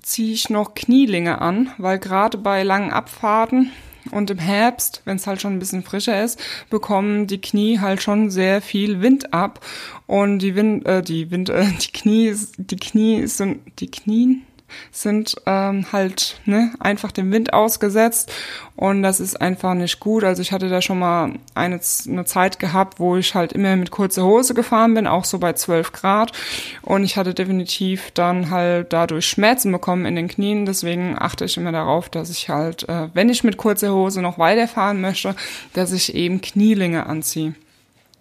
ziehe 0.01 0.33
ich 0.33 0.49
noch 0.49 0.73
Knielinge 0.73 1.41
an, 1.41 1.69
weil 1.77 1.99
gerade 1.99 2.38
bei 2.38 2.63
langen 2.63 2.91
Abfahrten 2.91 3.71
Und 4.10 4.30
im 4.30 4.38
Herbst, 4.38 5.02
wenn 5.06 5.17
es 5.17 5.28
halt 5.28 5.41
schon 5.41 5.54
ein 5.54 5.60
bisschen 5.60 5.84
frischer 5.84 6.24
ist, 6.24 6.39
bekommen 6.70 7.28
die 7.28 7.41
Knie 7.41 7.80
halt 7.80 8.02
schon 8.02 8.30
sehr 8.30 8.62
viel 8.62 9.02
Wind 9.02 9.34
ab. 9.34 9.60
Und 10.06 10.39
die 10.39 10.56
Wind, 10.56 10.86
äh, 10.86 11.02
die 11.02 11.32
Wind, 11.32 11.50
äh, 11.50 11.65
die 11.82 11.91
Knie, 11.91 12.36
die 12.58 12.78
Knie 12.78 13.28
sind, 13.28 13.60
die 13.80 13.91
Knien, 13.91 14.43
sind 14.91 15.36
ähm, 15.45 15.86
halt 15.91 16.39
ne, 16.45 16.73
einfach 16.80 17.12
dem 17.12 17.32
Wind 17.32 17.53
ausgesetzt 17.53 18.32
und 18.75 19.03
das 19.03 19.19
ist 19.19 19.39
einfach 19.39 19.73
nicht 19.73 19.99
gut. 19.99 20.23
Also 20.23 20.41
ich 20.41 20.51
hatte 20.51 20.69
da 20.69 20.82
schon 20.82 20.99
mal 20.99 21.34
eine, 21.56 21.80
eine 22.08 22.25
Zeit 22.25 22.60
gehabt, 22.60 22.99
wo 22.99 23.17
ich 23.17 23.36
halt 23.36 23.53
immer 23.53 23.75
mit 23.75 23.91
kurzer 23.91 24.23
Hose 24.23 24.53
gefahren 24.53 24.93
bin, 24.93 25.08
auch 25.08 25.25
so 25.25 25.39
bei 25.39 25.53
12 25.53 25.91
Grad 25.91 26.32
und 26.82 27.03
ich 27.03 27.17
hatte 27.17 27.34
definitiv 27.34 28.12
dann 28.12 28.49
halt 28.49 28.93
dadurch 28.93 29.27
Schmerzen 29.27 29.71
bekommen 29.71 30.06
in 30.06 30.15
den 30.15 30.27
Knien. 30.27 30.65
Deswegen 30.65 31.15
achte 31.17 31.45
ich 31.45 31.58
immer 31.58 31.71
darauf, 31.71 32.10
dass 32.10 32.30
ich 32.30 32.49
halt, 32.49 32.88
äh, 32.89 33.10
wenn 33.13 33.30
ich 33.30 33.43
mit 33.43 33.58
kurzer 33.58 33.93
Hose 33.93 34.21
noch 34.21 34.38
weiterfahren 34.38 35.01
möchte, 35.01 35.36
dass 35.73 35.91
ich 35.91 36.15
eben 36.15 36.41
Knielinge 36.41 37.06
anziehe. 37.06 37.56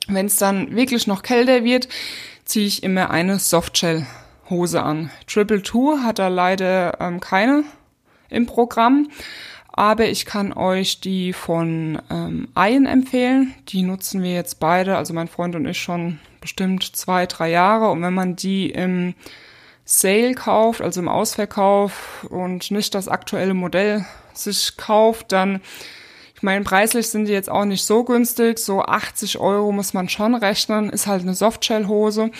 Wenn 0.08 0.26
es 0.26 0.36
dann 0.36 0.76
wirklich 0.76 1.06
noch 1.06 1.22
kälter 1.22 1.64
wird, 1.64 1.88
ziehe 2.44 2.66
ich 2.66 2.82
immer 2.82 3.10
eine 3.10 3.38
Softshell 3.38 4.06
Hose 4.50 4.82
an. 4.82 5.10
Triple 5.26 5.62
Two 5.62 5.98
hat 6.02 6.18
da 6.18 6.28
leider 6.28 7.00
ähm, 7.00 7.20
keine 7.20 7.64
im 8.28 8.46
Programm, 8.46 9.08
aber 9.72 10.06
ich 10.06 10.26
kann 10.26 10.52
euch 10.52 11.00
die 11.00 11.32
von 11.32 12.00
ähm, 12.10 12.48
Iron 12.56 12.86
empfehlen. 12.86 13.54
Die 13.68 13.82
nutzen 13.82 14.22
wir 14.22 14.32
jetzt 14.32 14.58
beide, 14.58 14.96
also 14.96 15.14
mein 15.14 15.28
Freund 15.28 15.54
und 15.54 15.66
ich 15.66 15.78
schon 15.78 16.18
bestimmt 16.40 16.84
zwei, 16.96 17.26
drei 17.26 17.50
Jahre. 17.50 17.90
Und 17.90 18.02
wenn 18.02 18.14
man 18.14 18.36
die 18.36 18.70
im 18.70 19.14
Sale 19.84 20.34
kauft, 20.34 20.80
also 20.80 21.00
im 21.00 21.08
Ausverkauf 21.08 22.26
und 22.30 22.70
nicht 22.70 22.94
das 22.94 23.08
aktuelle 23.08 23.54
Modell 23.54 24.04
sich 24.34 24.76
kauft, 24.76 25.32
dann 25.32 25.60
ich 26.36 26.42
meine, 26.42 26.64
preislich 26.64 27.08
sind 27.08 27.24
die 27.28 27.32
jetzt 27.32 27.48
auch 27.48 27.64
nicht 27.64 27.82
so 27.82 28.04
günstig. 28.04 28.58
So 28.58 28.82
80 28.82 29.38
Euro 29.38 29.72
muss 29.72 29.94
man 29.94 30.10
schon 30.10 30.34
rechnen. 30.34 30.90
Ist 30.90 31.06
halt 31.06 31.22
eine 31.22 31.34
Softshell-Hose. 31.34 32.30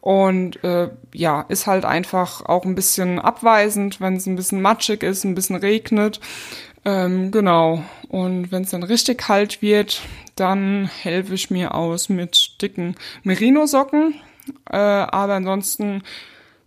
Und 0.00 0.62
äh, 0.64 0.90
ja, 1.12 1.42
ist 1.42 1.68
halt 1.68 1.84
einfach 1.84 2.44
auch 2.44 2.64
ein 2.64 2.74
bisschen 2.74 3.20
abweisend, 3.20 4.00
wenn 4.00 4.16
es 4.16 4.26
ein 4.26 4.34
bisschen 4.34 4.60
matschig 4.60 5.04
ist, 5.04 5.22
ein 5.22 5.36
bisschen 5.36 5.54
regnet. 5.54 6.18
Ähm, 6.84 7.30
genau. 7.30 7.84
Und 8.08 8.50
wenn 8.50 8.64
es 8.64 8.70
dann 8.70 8.82
richtig 8.82 9.18
kalt 9.18 9.62
wird, 9.62 10.02
dann 10.34 10.90
helfe 11.02 11.34
ich 11.34 11.48
mir 11.48 11.76
aus 11.76 12.08
mit 12.08 12.60
dicken 12.60 12.96
Merino-Socken. 13.22 14.14
Äh, 14.68 14.76
aber 14.76 15.34
ansonsten 15.34 16.02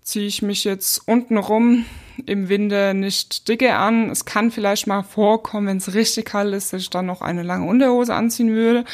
ziehe 0.08 0.26
ich 0.26 0.42
mich 0.42 0.64
jetzt 0.64 1.02
unten 1.06 1.36
rum 1.36 1.86
im 2.26 2.48
Winter 2.48 2.94
nicht 2.94 3.50
dicke 3.50 3.76
an. 3.76 4.10
Es 4.10 4.24
kann 4.24 4.52
vielleicht 4.52 4.88
mal 4.88 5.04
vorkommen, 5.04 5.68
wenn 5.68 5.78
es 5.78 5.94
richtig 5.94 6.28
kalt 6.28 6.54
ist, 6.54 6.72
dass 6.72 6.82
ich 6.82 6.90
dann 6.90 7.06
noch 7.06 7.22
eine 7.22 7.44
lange 7.44 7.68
Unterhose 7.68 8.16
anziehen 8.16 8.52
würde. 8.52 8.86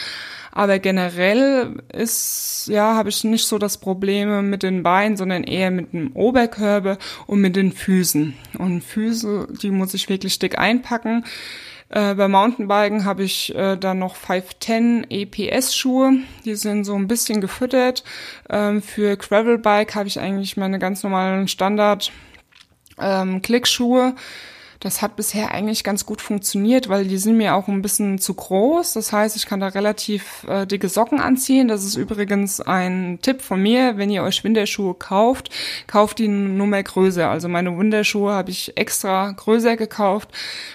Aber 0.52 0.80
generell 0.80 1.84
ist, 1.94 2.68
ja, 2.68 2.96
habe 2.96 3.10
ich 3.10 3.24
nicht 3.24 3.46
so 3.46 3.60
das 3.60 3.78
Problem 3.78 4.50
mit 4.50 4.64
den 4.64 4.82
Beinen, 4.82 5.16
sondern 5.16 5.44
eher 5.44 5.70
mit 5.70 5.94
dem 5.94 6.14
Oberkörper 6.14 6.98
und 7.28 7.42
mit 7.42 7.56
den 7.56 7.74
Füßen. 7.74 8.34
Und 8.58 8.84
Füße, 8.84 9.50
die 9.62 9.70
muss 9.70 9.94
ich 9.94 10.10
wirklich 10.10 10.40
dick 10.40 10.58
einpacken. 10.58 11.26
Äh, 11.94 12.16
bei 12.16 12.28
Mountainbiken 12.28 13.06
habe 13.06 13.22
ich 13.22 13.54
äh, 13.54 13.78
dann 13.78 14.00
noch 14.00 14.16
510 14.16 15.06
EPS 15.12 15.76
Schuhe. 15.76 16.14
Die 16.44 16.56
sind 16.56 16.86
so 16.86 16.96
ein 16.96 17.08
bisschen 17.08 17.40
gefüttert. 17.40 18.04
Ähm, 18.50 18.82
für 18.82 19.16
Gravelbike 19.16 19.94
habe 19.94 20.08
ich 20.08 20.20
eigentlich 20.20 20.58
meine 20.58 20.80
ganz 20.80 21.04
normalen 21.04 21.48
Standard 21.48 22.12
ähm, 23.00 23.44
Klickschuhe. 23.44 24.16
Das 24.84 25.02
hat 25.02 25.16
bisher 25.16 25.52
eigentlich 25.54 25.86
ganz 25.86 26.06
gut 26.06 26.20
funktioniert, 26.20 26.90
weil 26.90 27.06
die 27.06 27.18
sind 27.18 27.38
mir 27.38 27.56
auch 27.56 27.70
ein 27.70 27.82
bisschen 27.82 28.20
zu 28.20 28.34
groß. 28.34 28.92
Das 28.92 29.14
heißt, 29.14 29.38
ich 29.38 29.46
kann 29.46 29.62
da 29.62 29.68
relativ 29.68 30.46
äh, 30.50 30.68
dicke 30.68 30.90
Socken 30.90 31.22
anziehen. 31.22 31.70
Das 31.70 31.86
ist 31.86 31.96
übrigens 31.96 32.60
ein 32.60 33.18
Tipp 33.22 33.42
von 33.42 33.62
mir. 33.62 33.96
Wenn 33.96 34.10
ihr 34.10 34.24
euch 34.24 34.44
Winterschuhe 34.44 34.94
kauft, 34.94 35.52
kauft 35.88 36.20
die 36.20 36.28
Nummer 36.28 36.84
größer. 36.84 37.30
Also 37.30 37.48
meine 37.48 37.78
Winterschuhe 37.78 38.34
habe 38.34 38.52
ich 38.52 38.76
extra 38.76 39.32
größer 39.32 39.78
gekauft, 39.78 40.28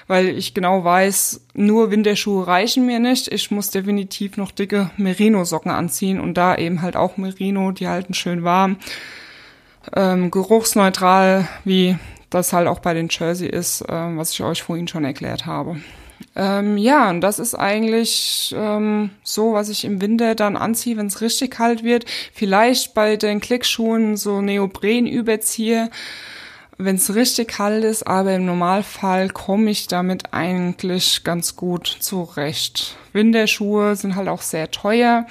weil 0.07 0.29
ich 0.29 0.55
genau 0.55 0.83
weiß, 0.83 1.43
nur 1.53 1.91
Winterschuhe 1.91 2.47
reichen 2.47 2.87
mir 2.87 3.01
nicht. 3.01 3.31
Ich 3.31 3.51
muss 3.51 3.69
definitiv 3.69 4.39
noch 4.39 4.53
dicke 4.53 4.91
Merino-Socken 4.97 5.71
anziehen 5.71 6.19
und 6.19 6.33
da 6.33 6.57
eben 6.57 6.81
halt 6.81 6.97
auch 6.97 7.19
Merino, 7.19 7.73
die 7.73 7.89
halten 7.89 8.15
schön 8.15 8.43
warm. 8.43 8.79
Ähm, 9.95 10.31
geruchsneutral, 10.31 11.47
wie 11.67 11.99
das 12.31 12.53
halt 12.53 12.69
auch 12.69 12.81
bei 12.81 12.95
den 12.95 13.09
Jersey 13.11 13.49
ist, 13.49 13.83
äh, 13.83 14.17
was 14.17 14.33
ich 14.33 14.43
euch 14.43 14.63
vorhin 14.63 14.89
schon 14.89 15.05
erklärt 15.05 15.47
habe. 15.47 15.77
Ähm, 16.35 16.77
ja, 16.77 17.11
und 17.11 17.21
das 17.21 17.39
ist 17.39 17.55
eigentlich 17.55 18.55
ähm, 18.57 19.11
so, 19.23 19.53
was 19.53 19.69
ich 19.69 19.85
im 19.85 20.01
Winter 20.01 20.35
dann 20.35 20.57
anziehe, 20.57 20.97
wenn 20.97 21.07
es 21.07 21.21
richtig 21.21 21.53
kalt 21.53 21.85
wird. 21.85 22.05
Vielleicht 22.33 22.95
bei 22.95 23.17
den 23.17 23.41
Klickschuhen 23.41 24.17
so 24.17 24.41
Neopren 24.41 25.07
überziehe, 25.07 25.91
wenn 26.77 26.97
es 26.97 27.15
richtig 27.15 27.49
kalt 27.49 27.85
ist, 27.85 28.07
aber 28.07 28.35
im 28.35 28.47
Normalfall 28.47 29.31
komme 29.31 29.71
ich 29.71 29.89
damit 29.89 30.33
eigentlich 30.33 31.25
ganz 31.25 31.57
gut 31.57 31.87
zurecht. 31.87 32.97
Winterschuhe 33.13 33.97
sind 33.97 34.15
halt 34.15 34.29
auch 34.29 34.43
sehr 34.43 34.71
teuer 34.71 35.27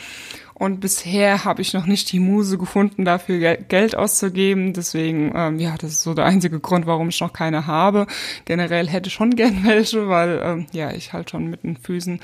und 0.60 0.80
bisher 0.80 1.46
habe 1.46 1.62
ich 1.62 1.74
noch 1.74 1.86
nicht 1.86 2.12
die 2.12 2.20
Muse 2.20 2.58
gefunden, 2.58 3.06
dafür 3.06 3.58
Geld 3.58 3.96
auszugeben. 3.96 4.74
Deswegen, 4.74 5.32
ähm, 5.36 5.60
ja, 5.60 5.76
das 5.78 5.92
ist 5.92 6.02
so 6.02 6.16
der 6.16 6.26
einzige 6.26 6.60
Grund, 6.60 6.88
warum 6.88 7.10
ich 7.10 7.22
noch 7.22 7.32
keine 7.32 7.68
habe. 7.68 8.08
Generell 8.46 8.88
hätte 8.88 9.12
schon 9.12 9.30
gern 9.36 9.64
welche, 9.66 10.10
weil 10.10 10.42
ähm, 10.44 10.66
ja, 10.72 10.92
ich 10.92 11.14
halt 11.14 11.30
schon 11.30 11.48
mit 11.48 11.64
den 11.64 11.78
Füßen 11.78 12.22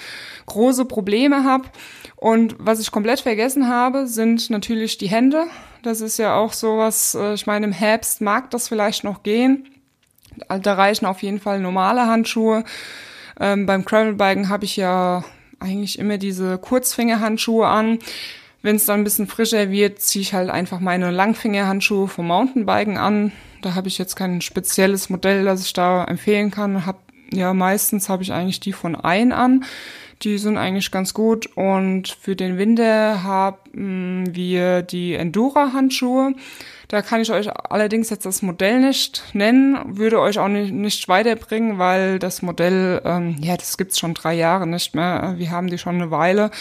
große 0.47 0.85
Probleme 0.85 1.43
habe. 1.43 1.65
Und 2.15 2.55
was 2.57 2.79
ich 2.79 2.89
komplett 2.89 3.19
vergessen 3.19 3.67
habe, 3.67 4.07
sind 4.07 4.49
natürlich 4.49 4.97
die 4.97 5.09
Hände. 5.09 5.45
Das 5.83 6.01
ist 6.01 6.17
ja 6.17 6.35
auch 6.35 6.53
sowas, 6.53 7.13
äh, 7.13 7.35
ich 7.35 7.45
meine, 7.45 7.67
im 7.67 7.71
Herbst 7.71 8.19
mag 8.19 8.49
das 8.49 8.67
vielleicht 8.67 9.03
noch 9.03 9.21
gehen. 9.21 9.67
Da 10.47 10.73
reichen 10.73 11.05
auf 11.05 11.21
jeden 11.21 11.39
Fall 11.39 11.59
normale 11.59 12.07
Handschuhe. 12.07 12.63
Ähm, 13.39 13.67
beim 13.67 13.85
Gravelbiken 13.85 14.49
habe 14.49 14.65
ich 14.65 14.75
ja 14.75 15.23
eigentlich 15.63 15.97
immer 15.97 16.17
diese 16.17 16.57
Kurzfingerhandschuhe 16.57 17.65
an. 17.65 17.99
Wenn 18.61 18.75
es 18.75 18.85
dann 18.85 19.01
ein 19.01 19.03
bisschen 19.03 19.27
frischer 19.27 19.71
wird, 19.71 19.99
ziehe 19.99 20.21
ich 20.21 20.33
halt 20.33 20.49
einfach 20.49 20.79
meine 20.79 21.11
Langfingerhandschuhe 21.11 22.07
vom 22.07 22.27
Mountainbiken 22.27 22.97
an. 22.97 23.31
Da 23.61 23.75
habe 23.75 23.87
ich 23.87 23.97
jetzt 23.97 24.15
kein 24.15 24.41
spezielles 24.41 25.09
Modell, 25.09 25.43
das 25.45 25.65
ich 25.65 25.73
da 25.73 26.03
empfehlen 26.05 26.51
kann. 26.51 26.85
Hab, 26.85 26.99
ja, 27.31 27.53
meistens 27.53 28.09
habe 28.09 28.23
ich 28.23 28.31
eigentlich 28.31 28.59
die 28.59 28.73
von 28.73 28.95
Ein 28.95 29.31
an. 29.31 29.65
Die 30.21 30.37
sind 30.37 30.57
eigentlich 30.57 30.91
ganz 30.91 31.13
gut. 31.13 31.47
Und 31.57 32.07
für 32.07 32.35
den 32.35 32.57
Winter 32.57 33.23
haben 33.23 34.33
wir 34.33 34.81
die 34.81 35.13
Endura-Handschuhe. 35.13 36.33
Da 36.93 37.01
kann 37.01 37.21
ich 37.21 37.31
euch 37.31 37.49
allerdings 37.71 38.11
jetzt 38.11 38.27
das 38.27 38.43
Modell 38.43 38.79
nicht 38.79 39.23
nennen, 39.33 39.97
würde 39.97 40.19
euch 40.19 40.37
auch 40.37 40.47
nicht, 40.47 40.71
nicht 40.71 41.07
weiterbringen, 41.07 41.79
weil 41.79 42.19
das 42.19 42.43
Modell, 42.43 43.01
ähm, 43.03 43.35
ja, 43.41 43.57
das 43.57 43.79
gibt's 43.79 43.97
schon 43.97 44.13
drei 44.13 44.35
Jahre 44.35 44.67
nicht 44.67 44.93
mehr. 44.93 45.33
Wir 45.37 45.49
haben 45.49 45.71
die 45.71 45.79
schon 45.79 45.95
eine 45.95 46.11
Weile. 46.11 46.51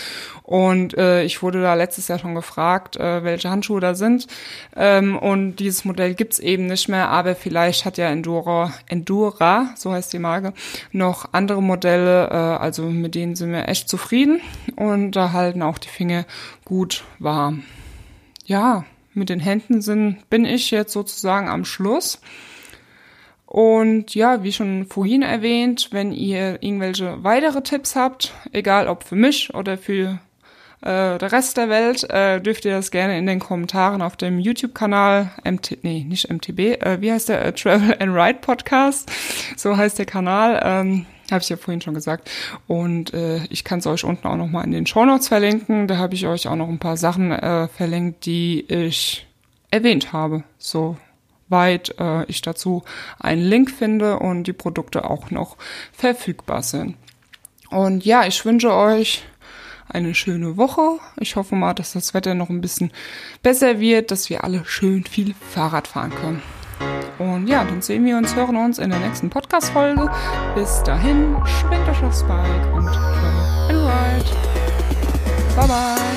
Und 0.43 0.97
äh, 0.97 1.23
ich 1.23 1.43
wurde 1.43 1.61
da 1.61 1.75
letztes 1.75 2.09
Jahr 2.09 2.19
schon 2.19 2.35
gefragt, 2.35 2.97
äh, 2.97 3.23
welche 3.23 3.51
Handschuhe 3.51 3.79
da 3.79 3.95
sind. 3.95 4.27
Ähm, 4.75 5.19
und 5.19 5.57
dieses 5.57 5.85
Modell 5.85 6.15
gibt's 6.15 6.39
eben 6.39 6.65
nicht 6.65 6.89
mehr, 6.89 7.11
aber 7.11 7.35
vielleicht 7.35 7.85
hat 7.85 7.99
ja 7.99 8.09
Endura, 8.09 8.73
Endura, 8.87 9.75
so 9.77 9.93
heißt 9.93 10.15
die 10.15 10.19
Marke, 10.19 10.55
noch 10.93 11.29
andere 11.33 11.63
Modelle, 11.63 12.31
äh, 12.31 12.33
also 12.33 12.85
mit 12.85 13.15
denen 13.15 13.37
sind 13.37 13.53
wir 13.53 13.69
echt 13.69 13.87
zufrieden 13.87 14.41
und 14.77 15.13
da 15.13 15.33
halten 15.33 15.61
auch 15.61 15.77
die 15.77 15.91
Finger 15.91 16.25
gut 16.65 17.05
warm. 17.19 17.65
Ja, 18.47 18.87
mit 19.15 19.29
den 19.29 19.41
Händen 19.41 19.83
sind, 19.83 20.29
bin 20.31 20.45
ich 20.45 20.71
jetzt 20.71 20.93
sozusagen 20.93 21.49
am 21.49 21.65
Schluss. 21.65 22.21
Und 23.47 24.15
ja, 24.15 24.43
wie 24.43 24.53
schon 24.53 24.87
vorhin 24.87 25.21
erwähnt, 25.21 25.89
wenn 25.91 26.13
ihr 26.13 26.63
irgendwelche 26.63 27.23
weitere 27.23 27.63
Tipps 27.63 27.95
habt, 27.97 28.33
egal 28.53 28.89
ob 28.89 29.05
für 29.05 29.17
mich 29.17 29.53
oder 29.55 29.77
für 29.77 30.21
äh, 30.81 31.19
der 31.19 31.33
Rest 31.33 31.59
der 31.59 31.69
Welt, 31.69 32.09
äh, 32.11 32.41
dürft 32.41 32.65
ihr 32.65 32.73
das 32.73 32.91
gerne 32.91 33.19
in 33.19 33.27
den 33.27 33.41
Kommentaren 33.41 34.01
auf 34.01 34.17
dem 34.17 34.39
YouTube-Kanal, 34.39 35.31
MT, 35.45 35.79
nee, 35.83 36.05
nicht 36.09 36.31
MTB, 36.31 36.83
äh, 36.83 37.01
wie 37.01 37.13
heißt 37.13 37.29
der? 37.29 37.45
Äh, 37.45 37.53
Travel 37.53 37.95
and 38.01 38.15
Ride 38.15 38.39
Podcast, 38.41 39.13
so 39.57 39.77
heißt 39.77 39.99
der 39.99 40.07
Kanal. 40.07 40.61
Ähm, 40.65 41.07
habe 41.33 41.43
ich 41.43 41.49
ja 41.49 41.57
vorhin 41.57 41.81
schon 41.81 41.95
gesagt. 41.95 42.31
Und 42.67 43.13
äh, 43.15 43.45
ich 43.51 43.65
kann 43.65 43.81
es 43.81 43.87
euch 43.87 44.05
unten 44.05 44.27
auch 44.27 44.37
nochmal 44.37 44.65
in 44.65 44.73
den 44.73 44.87
Show 44.87 45.05
Notes 45.05 45.29
verlinken. 45.29 45.89
Da 45.89 45.97
habe 45.97 46.15
ich 46.15 46.27
euch 46.27 46.49
auch 46.49 46.57
noch 46.57 46.69
ein 46.69 46.79
paar 46.79 46.97
Sachen 46.97 47.33
äh, 47.33 47.69
verlinkt, 47.69 48.27
die 48.27 48.61
ich 48.61 49.27
erwähnt 49.71 50.13
habe. 50.13 50.45
Soweit 50.59 51.95
äh, 51.99 52.25
ich 52.27 52.43
dazu 52.43 52.85
einen 53.19 53.43
Link 53.43 53.71
finde 53.71 54.19
und 54.19 54.45
die 54.45 54.53
Produkte 54.53 55.09
auch 55.09 55.31
noch 55.31 55.57
verfügbar 55.93 56.63
sind. 56.63 56.97
Und 57.71 58.05
ja, 58.05 58.27
ich 58.27 58.45
wünsche 58.45 58.73
euch 58.75 59.25
eine 59.89 60.15
schöne 60.15 60.57
Woche. 60.57 60.99
Ich 61.19 61.37
hoffe 61.37 61.55
mal, 61.55 61.75
dass 61.75 61.93
das 61.93 62.15
Wetter 62.15 62.35
noch 62.35 62.51
ein 62.51 62.61
bisschen 62.61 62.93
besser 63.43 63.81
wird, 63.81 64.11
dass 64.11 64.31
wir 64.31 64.45
alle 64.45 64.65
schön 64.65 65.05
viel 65.05 65.35
Fahrrad 65.35 65.89
fahren 65.89 66.15
können. 66.15 66.43
Und 67.19 67.47
ja, 67.47 67.65
dann 67.65 67.83
sehen 67.83 68.05
wir 68.05 68.17
uns, 68.17 68.35
hören 68.35 68.57
uns 68.57 68.79
in 68.79 68.91
der 68.91 68.99
nächsten 68.99 69.31
Podcast-Folge. 69.31 70.11
Bis 70.55 70.83
dahin, 70.83 71.37
schwingt 71.45 71.89
euch 71.89 72.03
aufs 72.03 72.23
Bike 72.25 72.75
und 72.75 72.87
enjoy 72.87 73.69
and 73.69 73.79
ride. 73.89 74.25
Bye 75.57 75.69
bye. 75.69 76.12